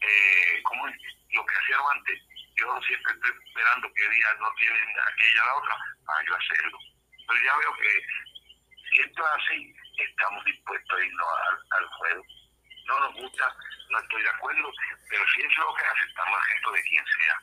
[0.00, 0.96] eh, ¿cómo es?
[1.30, 2.18] Lo que hacíamos antes,
[2.56, 5.76] yo siempre estoy esperando que día no tienen aquella la otra
[6.06, 6.78] para yo hacerlo.
[7.28, 7.92] Pero ya veo que
[8.90, 12.24] si esto es así, estamos dispuestos a irnos al, al juego.
[12.86, 13.56] No nos gusta,
[13.90, 14.70] no estoy de acuerdo,
[15.08, 17.36] pero si eso es lo que aceptamos el gesto de quien sea,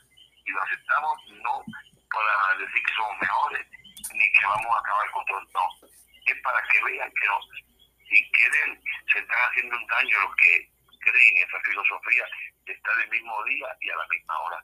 [0.46, 1.64] y lo aceptamos no
[2.12, 3.68] para decir que somos mejores,
[4.14, 5.88] ni que vamos a acabar con todo, no,
[6.26, 7.40] es para que vean que no,
[8.08, 8.80] sin querer
[9.12, 10.70] se están haciendo un daño los que
[11.00, 12.26] creen en esa filosofía
[12.66, 14.64] de estar el mismo día y a la misma hora.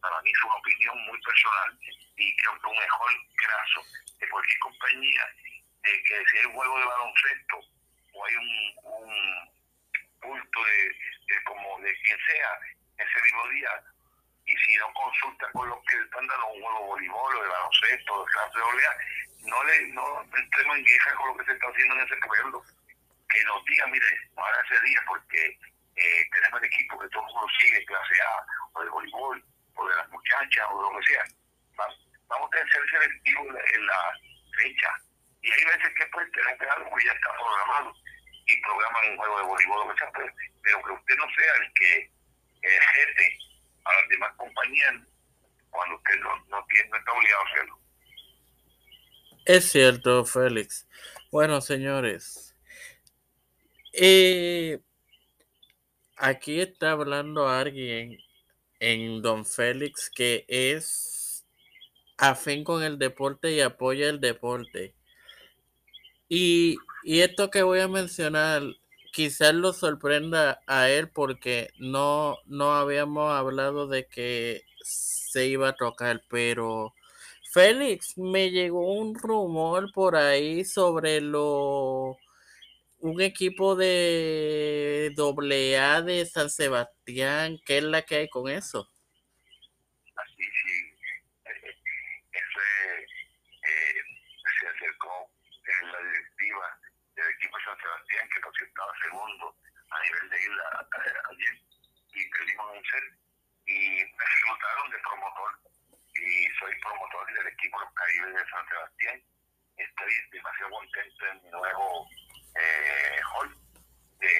[0.00, 1.78] Para mí es una opinión muy personal
[2.16, 3.80] y creo que un mejor graso
[4.18, 5.24] de cualquier compañía
[5.82, 7.56] de que si hay un juego de baloncesto
[8.12, 9.54] o hay un, un
[10.20, 10.88] culto de,
[11.28, 12.58] de, como de quien sea
[12.98, 13.70] ese mismo día
[14.54, 18.24] y si no consulta con los que están dando un juego de voleibol de baloncesto
[18.24, 21.94] de clase de no le no entremos en guerra con lo que se está haciendo
[21.94, 22.62] en ese pueblo
[23.28, 25.58] que nos diga mire no haga ese día porque
[25.96, 29.44] eh, tenemos el equipo que todo el mundo sigue clase A o de voleibol
[29.74, 31.24] o de las muchachas o de lo que sea.
[32.28, 34.12] Vamos a ser selectivos en la
[34.56, 34.90] fecha.
[35.42, 37.94] Y hay veces que pues tenemos que algo que ya está programado
[38.46, 40.32] y programan un juego de voleibol o sea, pues,
[40.62, 42.10] pero que usted no sea el que
[42.62, 43.38] ejerce
[43.84, 44.94] a las demás compañías
[45.70, 47.78] cuando usted no, no, tiene, no está obligado a hacerlo.
[49.44, 50.88] Es cierto, Félix.
[51.30, 52.56] Bueno, señores,
[53.92, 54.80] eh,
[56.16, 58.18] aquí está hablando alguien
[58.80, 61.46] en Don Félix que es
[62.16, 64.94] afín con el deporte y apoya el deporte.
[66.28, 68.62] Y, y esto que voy a mencionar
[69.14, 75.76] quizás lo sorprenda a él porque no, no habíamos hablado de que se iba a
[75.76, 76.92] tocar, pero
[77.52, 82.18] Félix, me llegó un rumor por ahí sobre lo
[82.98, 87.60] un equipo de doble A de San Sebastián.
[87.64, 88.90] ¿Qué es la que hay con eso?
[90.16, 90.96] Así, sí.
[92.32, 93.02] Ese
[93.62, 94.02] eh,
[94.58, 95.30] se acercó
[95.82, 96.80] en la directiva
[97.14, 99.56] del equipo de San Sebastián, que por estaba segundo
[99.90, 100.88] a nivel de isla
[101.30, 101.54] ayer,
[102.14, 103.04] y perdimos un set.
[103.66, 105.52] Y me resultaron de promotor,
[106.14, 109.22] y soy promotor del equipo Caribe de San Sebastián.
[109.76, 112.08] Estoy demasiado contento en mi nuevo
[112.54, 113.64] eh, hall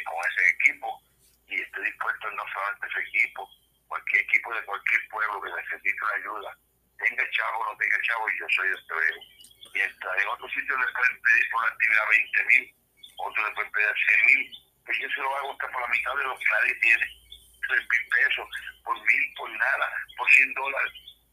[0.04, 1.02] con ese equipo
[1.48, 3.48] y estoy dispuesto no solamente ese equipo,
[3.88, 6.58] cualquier equipo de cualquier pueblo que necesite ayuda,
[6.98, 8.94] tenga chavo o no tenga chavo, yo soy de este
[9.74, 12.74] Mientras en otros sitios le pueden pedir por la actividad 20 mil,
[13.16, 16.14] otros le pueden pedir 100 mil, pues yo se lo hago hasta por la mitad
[16.16, 17.06] de lo que nadie tiene,
[17.68, 18.48] 3 mil pesos,
[18.84, 20.92] por mil, por nada, por 100 dólares.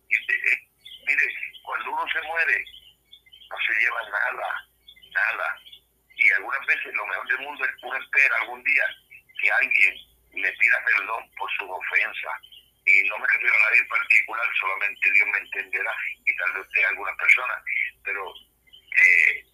[0.10, 0.68] Y, eh,
[1.08, 1.24] mire,
[1.64, 2.66] cuando uno se muere,
[3.50, 4.68] no se lleva nada,
[5.12, 5.62] nada
[6.22, 8.84] y algunas veces lo mejor del mundo es uno espera algún día
[9.42, 9.96] que alguien
[10.34, 12.30] le pida perdón por su ofensa.
[12.86, 15.96] Y no me refiero a nadie en particular, solamente Dios me entenderá
[16.26, 17.64] y tal vez usted alguna persona,
[18.04, 18.34] pero
[18.98, 19.46] eh,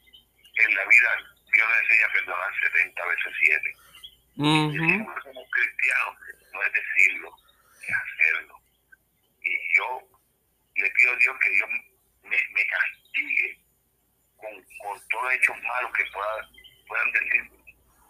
[0.56, 3.74] en la vida Dios le enseña a perdonar 70 veces 7.
[4.38, 4.72] Uh
[5.24, 6.18] como cristiano
[6.54, 7.32] no es decirlo,
[7.82, 8.62] es hacerlo.
[9.42, 10.08] Y yo
[10.76, 11.70] le pido a Dios que Dios
[12.24, 13.60] me, me castigue
[14.38, 16.50] con, con todos los hechos malos que pueda
[16.88, 17.44] puedan decir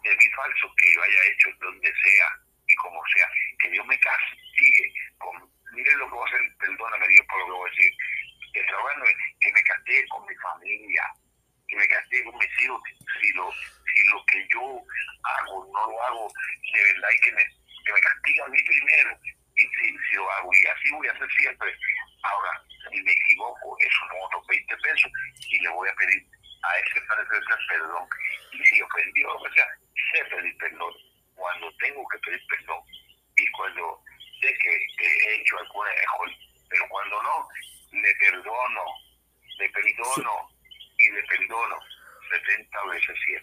[0.04, 2.28] de mí falso que yo haya hecho donde sea
[2.66, 3.28] y como sea.
[3.60, 4.94] Que Dios me castigue.
[5.18, 5.34] Con,
[5.72, 7.92] miren lo que voy a hacer, perdóname Dios por lo que voy a decir.
[8.52, 8.64] Que,
[9.40, 10.67] que me castigue con mi familia,
[12.34, 12.82] mis hijos.
[13.20, 14.82] Si lo, si lo que yo
[15.22, 16.28] hago no lo hago
[16.74, 17.44] de verdad y que me,
[17.84, 19.18] que me castigue a mí primero.
[19.56, 21.74] Y si, si lo hago, y así voy a hacer siempre.
[22.22, 25.10] Ahora, si me equivoco, eso no otros 20 pesos
[25.50, 26.26] y le voy a pedir
[26.62, 28.08] a ese parecer perdón
[28.52, 29.66] y si ofendió, o sea,
[30.12, 30.94] sé pedir perdón
[31.34, 32.80] cuando tengo que pedir perdón
[33.36, 34.02] y cuando
[34.40, 36.30] sé que he hecho alguna error,
[36.68, 37.48] pero cuando no,
[37.92, 38.84] le perdono,
[39.58, 40.50] le perdono
[40.98, 41.78] y le perdono
[42.30, 43.42] 70 veces 7.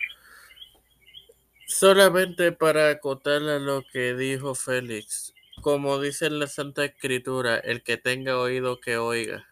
[1.67, 7.83] Solamente para acotar a lo que dijo Félix, como dice en la Santa Escritura, el
[7.83, 9.47] que tenga oído que oiga.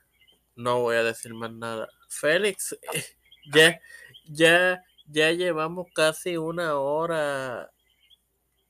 [0.55, 1.89] No voy a decir más nada.
[2.09, 2.77] Félix,
[3.51, 3.79] ya,
[4.25, 7.71] ya ya llevamos casi una hora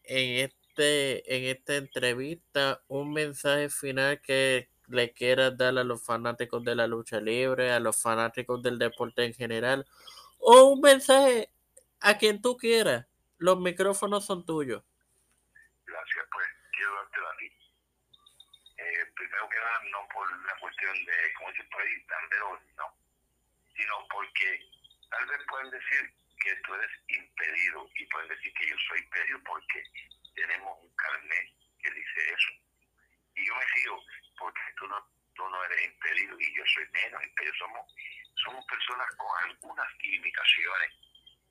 [0.04, 2.84] en este en esta entrevista.
[2.88, 7.80] Un mensaje final que le quieras dar a los fanáticos de la lucha libre, a
[7.80, 9.86] los fanáticos del deporte en general,
[10.44, 11.50] o un mensaje
[12.02, 13.08] a quien tú quieras.
[13.38, 14.84] Los micrófonos son tuyos.
[15.86, 17.46] Gracias, pues quiero darte a ti.
[18.78, 22.06] Eh, primero que nada, no por la cuestión de, como dice por ahí,
[22.78, 22.98] no,
[23.76, 24.60] sino porque
[25.10, 26.14] tal vez pueden decir
[26.44, 29.84] que tú eres impedido y pueden decir que yo soy impedido porque
[30.36, 31.48] tenemos un carnet
[31.80, 32.52] que dice eso.
[33.36, 34.04] Y yo me sigo
[34.38, 37.54] porque tú no, tú no eres impedido y yo soy menos impedido.
[37.60, 37.88] Somos,
[38.44, 40.92] somos personas con algunas limitaciones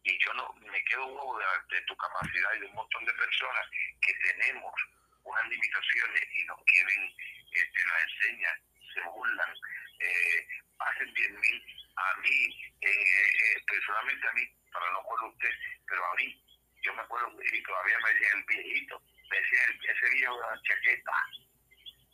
[0.05, 1.39] y yo no me quedo huevo
[1.71, 3.67] de, tu capacidad y de un montón de personas
[4.01, 4.75] que tenemos
[5.23, 7.15] unas limitaciones y nos quieren,
[7.53, 8.61] este, nos enseñan,
[8.93, 9.55] se burlan,
[10.01, 11.65] eh, hacen bien mil.
[11.95, 15.51] A mí, eh, eh, personalmente a mí, para no acuerdo usted,
[15.87, 16.43] pero a mí,
[16.83, 20.63] yo me acuerdo, y todavía me decía el viejito, me decía ese viejo de la
[20.63, 21.13] chaqueta,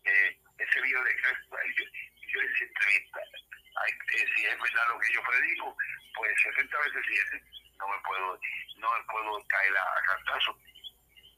[0.05, 1.17] eh, ese viejo de
[1.77, 1.85] yo,
[2.29, 2.69] yo decía,
[3.87, 5.77] eh, si es verdad lo que yo predico,
[6.15, 7.45] pues 60 veces 7,
[7.79, 8.41] no me puedo,
[8.77, 10.59] no me puedo caer a, a cantazo.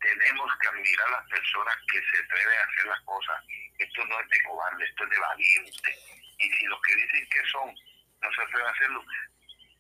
[0.01, 3.45] Tenemos que admirar a las personas que se atreven a hacer las cosas.
[3.79, 5.99] Esto no es de cobarde, esto es de valiente.
[6.39, 7.75] Y si los que dicen que son
[8.23, 9.05] no se atreven a hacerlo,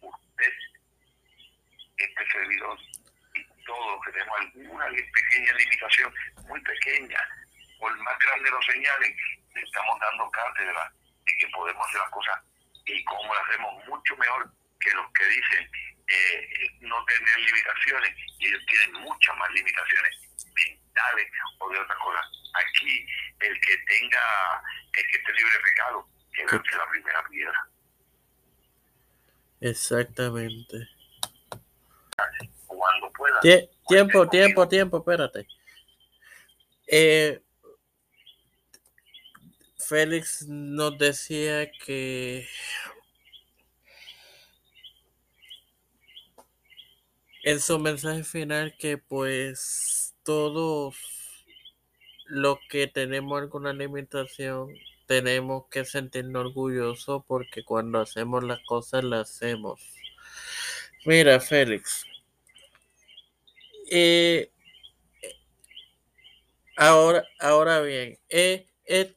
[0.00, 0.52] usted
[1.96, 2.78] este servidor
[3.34, 6.14] y todos que tenemos alguna pequeña limitación,
[6.48, 7.18] muy pequeña,
[7.78, 9.16] por más grande lo señalen,
[9.54, 10.92] le estamos dando cátedra
[11.26, 12.49] de que podemos hacer las cosas
[12.86, 14.50] y cómo lo hacemos mucho mejor
[14.80, 15.70] que los que dicen
[16.08, 16.48] eh,
[16.80, 20.10] no tener limitaciones y ellos tienen muchas más limitaciones
[20.54, 22.26] mentales o de otras cosas.
[22.54, 23.06] Aquí
[23.40, 24.62] el que tenga,
[24.94, 27.68] el que esté libre de pecado, que lance la primera piedra.
[29.60, 30.88] Exactamente
[32.66, 33.40] cuando pueda.
[33.40, 35.46] tiempo, tiempo, tiempo, espérate.
[36.86, 37.40] Eh,
[39.90, 42.46] Félix nos decía que
[47.42, 50.94] en su mensaje final que pues todos
[52.26, 54.72] los que tenemos alguna limitación
[55.06, 59.80] tenemos que sentirnos orgullosos porque cuando hacemos las cosas las hacemos.
[61.04, 62.04] Mira, Félix.
[63.90, 64.52] Eh,
[66.76, 69.16] ahora, ahora bien, eh, eh,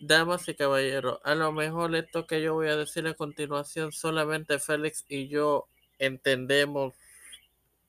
[0.00, 4.58] damas y caballeros, a lo mejor esto que yo voy a decir a continuación, solamente
[4.58, 5.68] Félix y yo
[5.98, 6.94] entendemos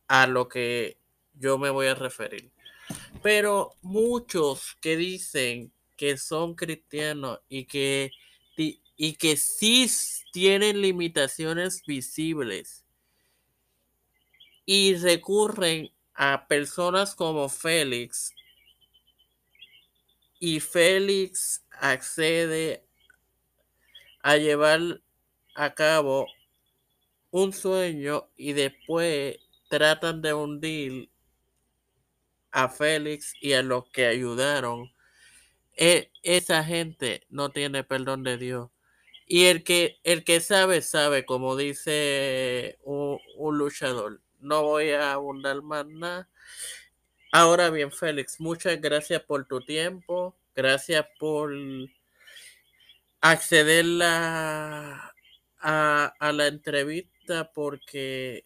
[0.07, 0.97] a lo que
[1.33, 2.51] yo me voy a referir.
[3.23, 8.11] Pero muchos que dicen que son cristianos y que,
[8.55, 9.89] y que sí
[10.31, 12.85] tienen limitaciones visibles
[14.65, 18.33] y recurren a personas como Félix
[20.39, 22.85] y Félix accede
[24.21, 25.01] a llevar
[25.55, 26.27] a cabo
[27.31, 29.37] un sueño y después
[29.69, 31.09] tratan de hundir
[32.51, 34.91] a Félix y a los que ayudaron.
[35.75, 38.69] E, esa gente no tiene perdón de Dios.
[39.27, 44.21] Y el que, el que sabe, sabe, como dice un, un luchador.
[44.39, 46.29] No voy a abundar más nada.
[47.37, 50.33] Ahora bien, Félix, muchas gracias por tu tiempo.
[50.55, 51.51] Gracias por
[53.19, 55.11] acceder a,
[55.59, 58.45] a la entrevista porque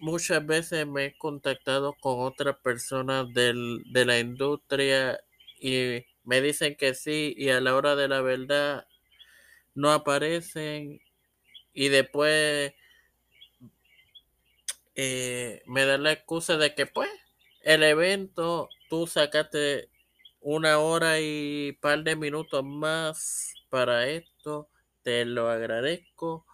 [0.00, 5.20] muchas veces me he contactado con otras personas de la industria
[5.60, 8.86] y me dicen que sí y a la hora de la verdad
[9.74, 11.02] no aparecen
[11.74, 12.72] y después
[15.00, 17.08] eh, me dan la excusa de que pues
[17.62, 19.90] el evento tú sacaste
[20.40, 24.68] una hora y par de minutos más para esto
[25.04, 26.44] te lo agradezco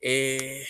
[0.00, 0.64] eh,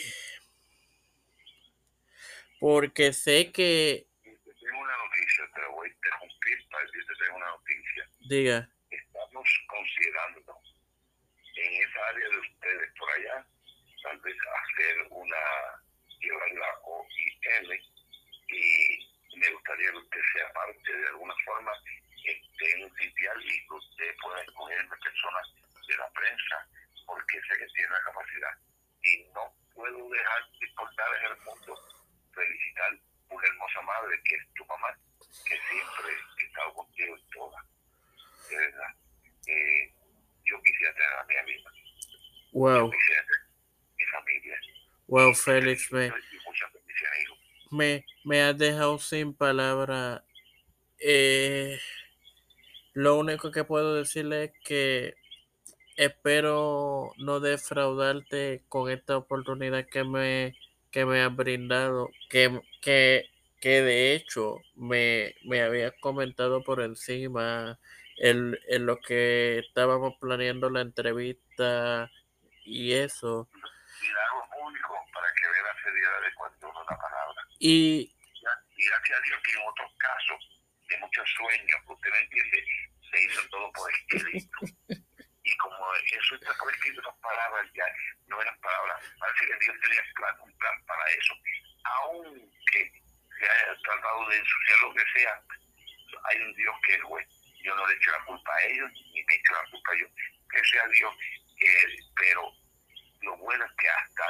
[2.59, 7.51] porque sé que tengo una noticia te la voy a interrumpir para decirte tengo una
[7.51, 8.11] noticia.
[8.29, 8.71] Diga.
[8.91, 10.41] Estamos considerando
[11.55, 13.47] en esa área de ustedes por allá
[14.03, 15.88] tal vez hacer una
[16.21, 17.83] llevar la OIL
[18.49, 21.73] y me gustaría que usted sea parte de alguna forma
[22.25, 25.47] esté en un sitial y que usted pueda escogerme personas
[25.87, 26.69] de la prensa
[27.07, 28.55] porque sé que tiene la capacidad.
[29.03, 31.79] Y no puedo dejar de portar en el mundo
[32.35, 32.99] felicitar
[33.31, 34.99] una hermosa madre que es tu mamá
[35.47, 37.65] que siempre he estado contigo en toda
[38.51, 38.95] de verdad.
[39.47, 39.93] Eh,
[40.45, 41.71] yo quisiera tener a mi amiga.
[42.53, 42.91] Wow.
[42.91, 43.41] Yo quisiera tener
[43.97, 44.61] mi familia
[45.09, 46.13] Wow, Félix, me,
[47.71, 50.23] me, me has dejado sin palabras.
[50.99, 51.79] Eh,
[52.93, 55.15] lo único que puedo decirle es que
[55.97, 60.55] espero no defraudarte con esta oportunidad que me,
[60.91, 63.25] que me has brindado, que, que,
[63.61, 67.79] que de hecho me, me había comentado por encima
[68.19, 72.11] en, en lo que estábamos planeando la entrevista
[72.67, 73.49] y eso
[76.91, 77.43] la palabra.
[77.59, 78.15] Y,
[78.77, 82.65] y gracias a Dios que en otros casos de muchos sueños, que usted me entiende,
[83.11, 84.59] se hizo todo por escrito.
[85.45, 87.85] y como eso está por escrito, esas palabras ya
[88.27, 89.03] no eran palabras.
[89.19, 90.03] Parece que Dios tenía
[90.45, 91.35] un plan para eso.
[91.85, 92.93] Aunque
[93.39, 95.43] se haya tratado de ensuciar lo que sea,
[96.25, 97.27] hay un Dios que es juez.
[97.63, 100.11] Yo no le echo la culpa a ellos, ni me echo la culpa a ellos.
[100.51, 101.15] Que sea Dios,
[101.59, 102.53] que, pero
[103.23, 104.25] lo bueno es que hasta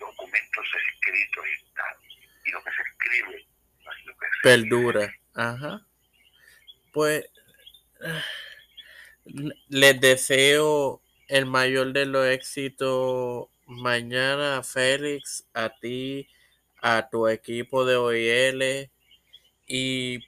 [0.00, 1.96] documentos escritos y tal.
[2.44, 3.46] Y lo que se escribe
[4.04, 5.14] lo que se perdura.
[5.34, 5.86] Ajá.
[6.92, 7.26] Pues
[9.68, 16.28] les deseo el mayor de los éxitos mañana, Félix, a ti,
[16.82, 18.90] a tu equipo de OIL
[19.66, 20.18] y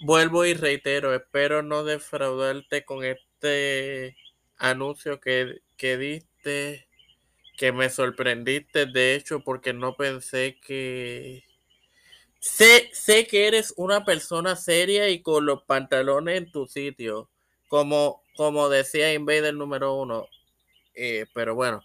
[0.00, 4.16] vuelvo y reitero, espero no defraudarte con este
[4.56, 6.86] anuncio que, que diste
[7.60, 11.44] que me sorprendiste, de hecho, porque no pensé que...
[12.38, 17.28] Sé, sé que eres una persona seria y con los pantalones en tu sitio,
[17.68, 20.26] como, como decía Invader número uno.
[20.94, 21.84] Eh, pero bueno,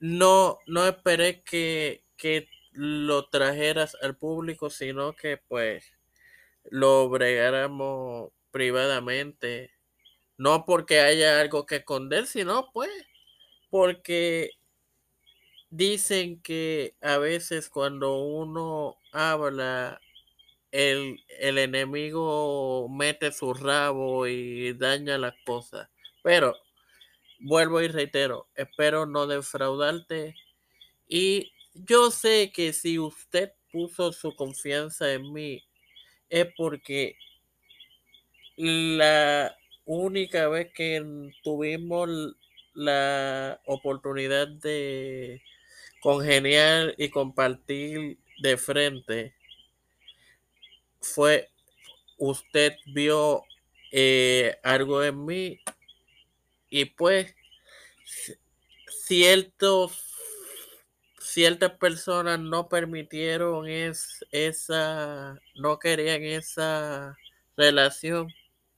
[0.00, 5.94] no, no esperé que, que lo trajeras al público, sino que pues
[6.64, 9.72] lo bregáramos privadamente.
[10.36, 12.90] No porque haya algo que esconder, sino pues
[13.70, 14.50] porque
[15.76, 20.00] Dicen que a veces cuando uno habla,
[20.70, 25.88] el, el enemigo mete su rabo y daña las cosas.
[26.22, 26.54] Pero,
[27.40, 30.36] vuelvo y reitero, espero no defraudarte.
[31.08, 35.64] Y yo sé que si usted puso su confianza en mí,
[36.28, 37.16] es porque
[38.56, 42.08] la, única vez que tuvimos
[42.74, 45.42] la oportunidad de
[46.04, 49.34] congeniar y compartir de frente
[51.00, 51.48] fue
[52.18, 53.42] usted vio
[53.90, 55.60] eh, algo en mí
[56.68, 57.34] y pues
[58.86, 59.98] ciertos
[61.18, 67.16] ciertas personas no permitieron es, esa no querían esa
[67.56, 68.28] relación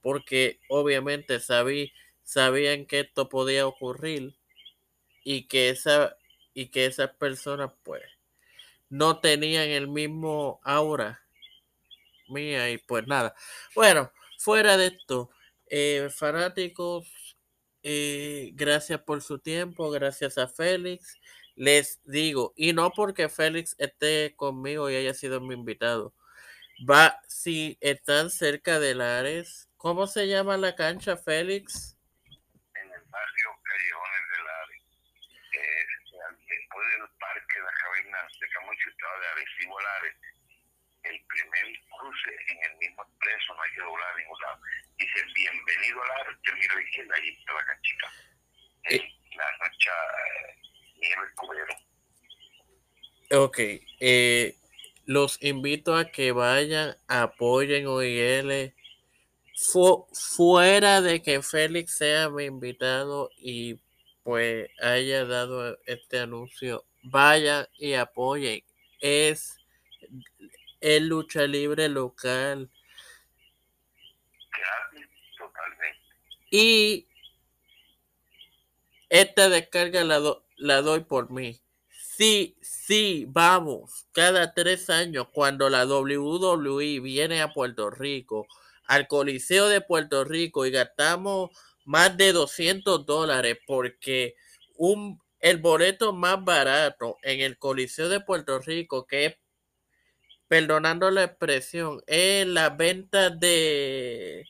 [0.01, 1.91] porque obviamente sabí,
[2.23, 4.33] sabían que esto podía ocurrir
[5.25, 6.16] y que esa
[6.57, 8.03] y que esas personas pues
[8.89, 11.21] no tenían el mismo aura
[12.29, 13.35] mía y pues nada.
[13.75, 15.29] Bueno, fuera de esto,
[15.67, 17.37] eh, fanáticos,
[17.83, 21.19] eh, gracias por su tiempo, gracias a Félix.
[21.55, 26.13] Les digo, y no porque Félix esté conmigo y haya sido mi invitado.
[26.89, 31.97] Va, si están cerca de Lares, ¿cómo se llama la cancha, Félix?
[32.75, 34.83] En el barrio Callejones de Lares.
[36.47, 38.17] después del parque La Caverna
[38.47, 40.15] de Camucho, estaba de Arecibo Lares
[41.03, 44.59] el primer cruce en el mismo expreso, no hay que doblar a ningún lado.
[44.97, 46.01] Dice, bienvenido
[46.55, 48.07] mira a la izquierda, ahí está la canchita.
[48.89, 50.55] Eh, la cancha eh,
[50.97, 51.75] Nieves Cubero.
[53.31, 53.59] Ok,
[53.99, 54.55] eh,
[55.05, 58.73] los invito a que vayan, apoyen OIL.
[59.55, 63.79] Fu fuera de que Félix sea mi invitado y
[64.23, 68.63] pues haya dado este anuncio, vayan y apoyen.
[68.99, 69.57] Es
[70.81, 72.69] el lucha libre local.
[76.49, 77.07] Y
[79.09, 80.21] esta descarga la,
[80.57, 81.59] la doy por mí.
[82.17, 84.07] Sí, sí, vamos.
[84.11, 88.47] Cada tres años, cuando la WWE viene a Puerto Rico,
[88.87, 91.51] al Coliseo de Puerto Rico, y gastamos
[91.85, 94.35] más de 200 dólares porque
[94.77, 99.35] un, el boleto más barato en el Coliseo de Puerto Rico, que es
[100.47, 104.45] perdonando la expresión, en la venta de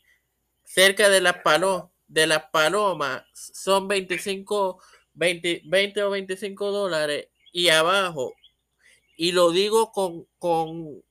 [0.64, 4.82] cerca de las palomas, de las palomas son 25,
[5.14, 8.34] 20, 20 o 25 dólares y abajo.
[9.18, 11.04] Y lo digo con, con,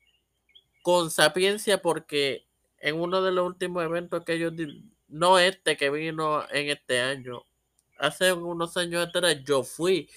[0.83, 2.47] con sapiencia porque
[2.79, 4.51] en uno de los últimos eventos que yo,
[5.09, 7.43] no este que vino en este año,
[7.99, 10.09] hace unos años atrás yo fui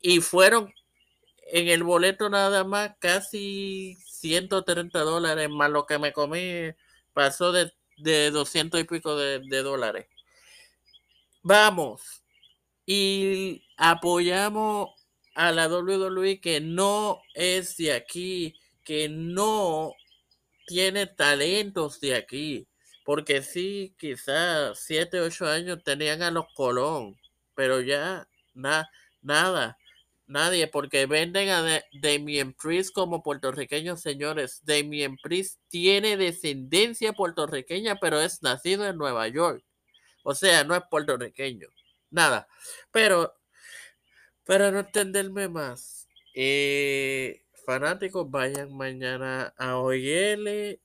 [0.00, 0.72] y fueron
[1.52, 6.70] en el boleto nada más casi 130 dólares, más lo que me comí
[7.12, 10.06] pasó de, de 200 y pico de, de dólares.
[11.42, 12.22] Vamos
[12.86, 14.90] y apoyamos
[15.34, 19.94] a la WWE que no es de aquí, que no
[20.66, 22.68] tiene talentos de aquí.
[23.04, 27.16] Porque sí, quizás 7, 8 años tenían a los Colón,
[27.54, 29.76] pero ya nada.
[30.26, 34.60] Nadie, porque venden a Damien Priest como puertorriqueño, señores.
[34.64, 39.64] Damien Priest tiene descendencia puertorriqueña, pero es nacido en Nueva York.
[40.22, 41.68] O sea, no es puertorriqueño.
[42.10, 42.46] Nada.
[42.92, 43.34] Pero,
[44.44, 50.80] para no entenderme más, eh, fanáticos, vayan mañana a OIL.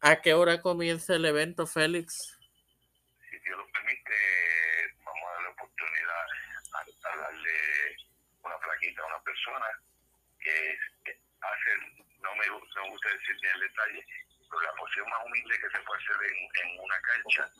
[0.00, 2.38] ¿A qué hora comienza el evento, Félix?
[10.40, 10.78] que,
[11.40, 11.70] hace,
[12.20, 14.06] no me, gusta decir ni el detalle,
[14.48, 16.16] pero la posición más humilde que se puede hacer
[16.62, 17.50] en, una cancha,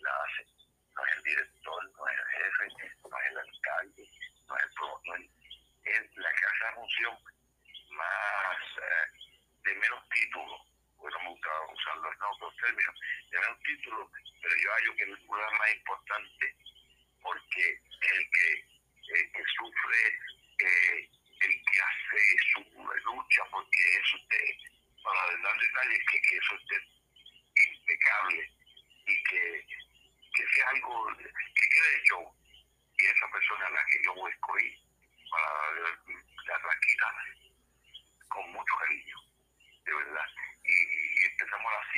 [0.00, 0.46] la hace.
[0.94, 4.08] No es el director, no es el jefe, no es el alcalde,
[4.48, 5.20] no es el promotor,
[5.84, 7.18] es la que hace la función
[7.90, 9.18] más eh,
[9.64, 10.08] de menos
[11.08, 12.94] títulos, bueno, me gusta usar los otros términos,
[13.30, 14.10] de menos títulos,
[14.42, 16.54] pero yo hallo que es lugar más importante
[17.22, 18.52] porque el que,
[19.14, 20.18] el que sufre
[20.60, 24.58] eh, el que hace su lucha porque eso esté,
[25.02, 26.76] para dar detalles, que, que eso esté
[27.70, 28.52] impecable
[29.06, 29.66] y que,
[30.34, 32.34] que sea algo que quede show.
[32.98, 34.74] Y esa persona a la que yo escoger
[35.30, 37.14] para la tranquila
[38.28, 39.17] con mucho cariño,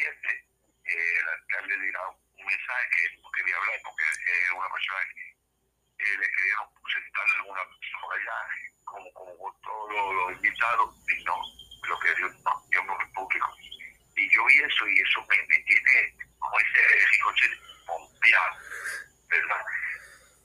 [0.00, 0.44] 7.
[0.84, 6.16] Eh, el alcalde dirá un mensaje que no quería hablar porque es una persona que
[6.16, 8.38] le queríamos sentarle alguna persona allá
[8.84, 11.36] como, como todos los, invitados, y no,
[11.86, 13.56] lo que Dios, no, Dios no es público.
[14.16, 17.46] Y yo vi eso y eso me, me tiene como ese coche
[17.86, 18.56] pompeado,
[19.28, 19.64] ¿verdad?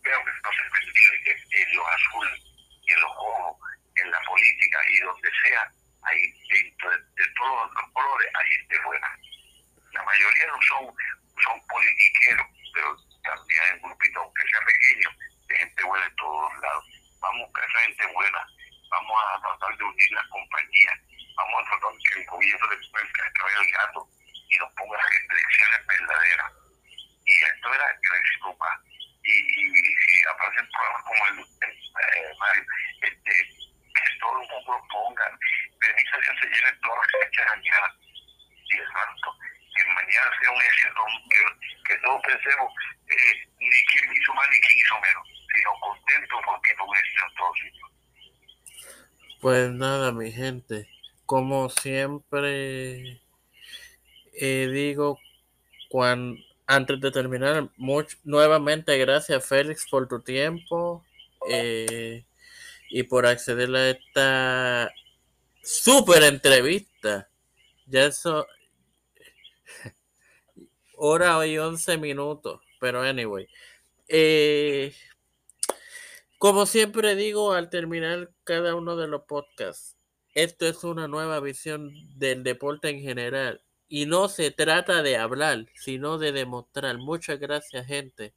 [0.04, 2.42] Veo que no se permite en los azules,
[2.88, 3.58] en los ojos,
[3.96, 5.72] en la política y donde sea,
[6.04, 9.20] ahí dentro de, todos los colores, hay gente buena.
[10.16, 10.96] La mayoría no son,
[11.44, 15.10] son politiquero, pero también hay un grupito, aunque sea pequeño,
[15.50, 16.86] de gente buena de todos lados.
[17.20, 18.48] Vamos a gente buena,
[18.92, 21.00] vamos a tratar de unir las compañías,
[21.36, 24.08] vamos a tratar que el gobierno de el el gato
[24.48, 26.52] y nos ponga las restricciones verdaderas.
[27.26, 28.58] Y esto era el éxito
[29.24, 32.64] Y, y, si aparecen programas como el de eh, Mario,
[33.02, 35.40] este, que todo el mundo lo pongan,
[35.80, 37.88] permisa que se llenen todas las fechas mañana.
[38.64, 39.36] Y es santo,
[39.76, 41.42] que mañana sea un éxito, que,
[41.84, 42.74] que todos pensemos
[43.08, 47.26] eh, ni quién hizo más ni quién hizo menos, sino contentos porque fue un éxito
[47.26, 47.92] en todos sitios.
[49.46, 50.90] Pues nada, mi gente,
[51.28, 53.22] como siempre
[54.34, 55.20] eh, digo,
[55.88, 57.70] cuando, antes de terminar,
[58.24, 61.06] nuevamente gracias Félix por tu tiempo
[61.48, 62.26] eh,
[62.90, 64.92] y por acceder a esta
[65.62, 67.30] super entrevista.
[67.86, 68.48] Ya eso,
[70.98, 73.48] hora y once minutos, pero anyway.
[74.08, 74.92] Eh,
[76.38, 79.98] como siempre digo al terminar cada uno de los podcasts,
[80.34, 85.66] esto es una nueva visión del deporte en general y no se trata de hablar,
[85.76, 86.98] sino de demostrar.
[86.98, 88.34] Muchas gracias, gente.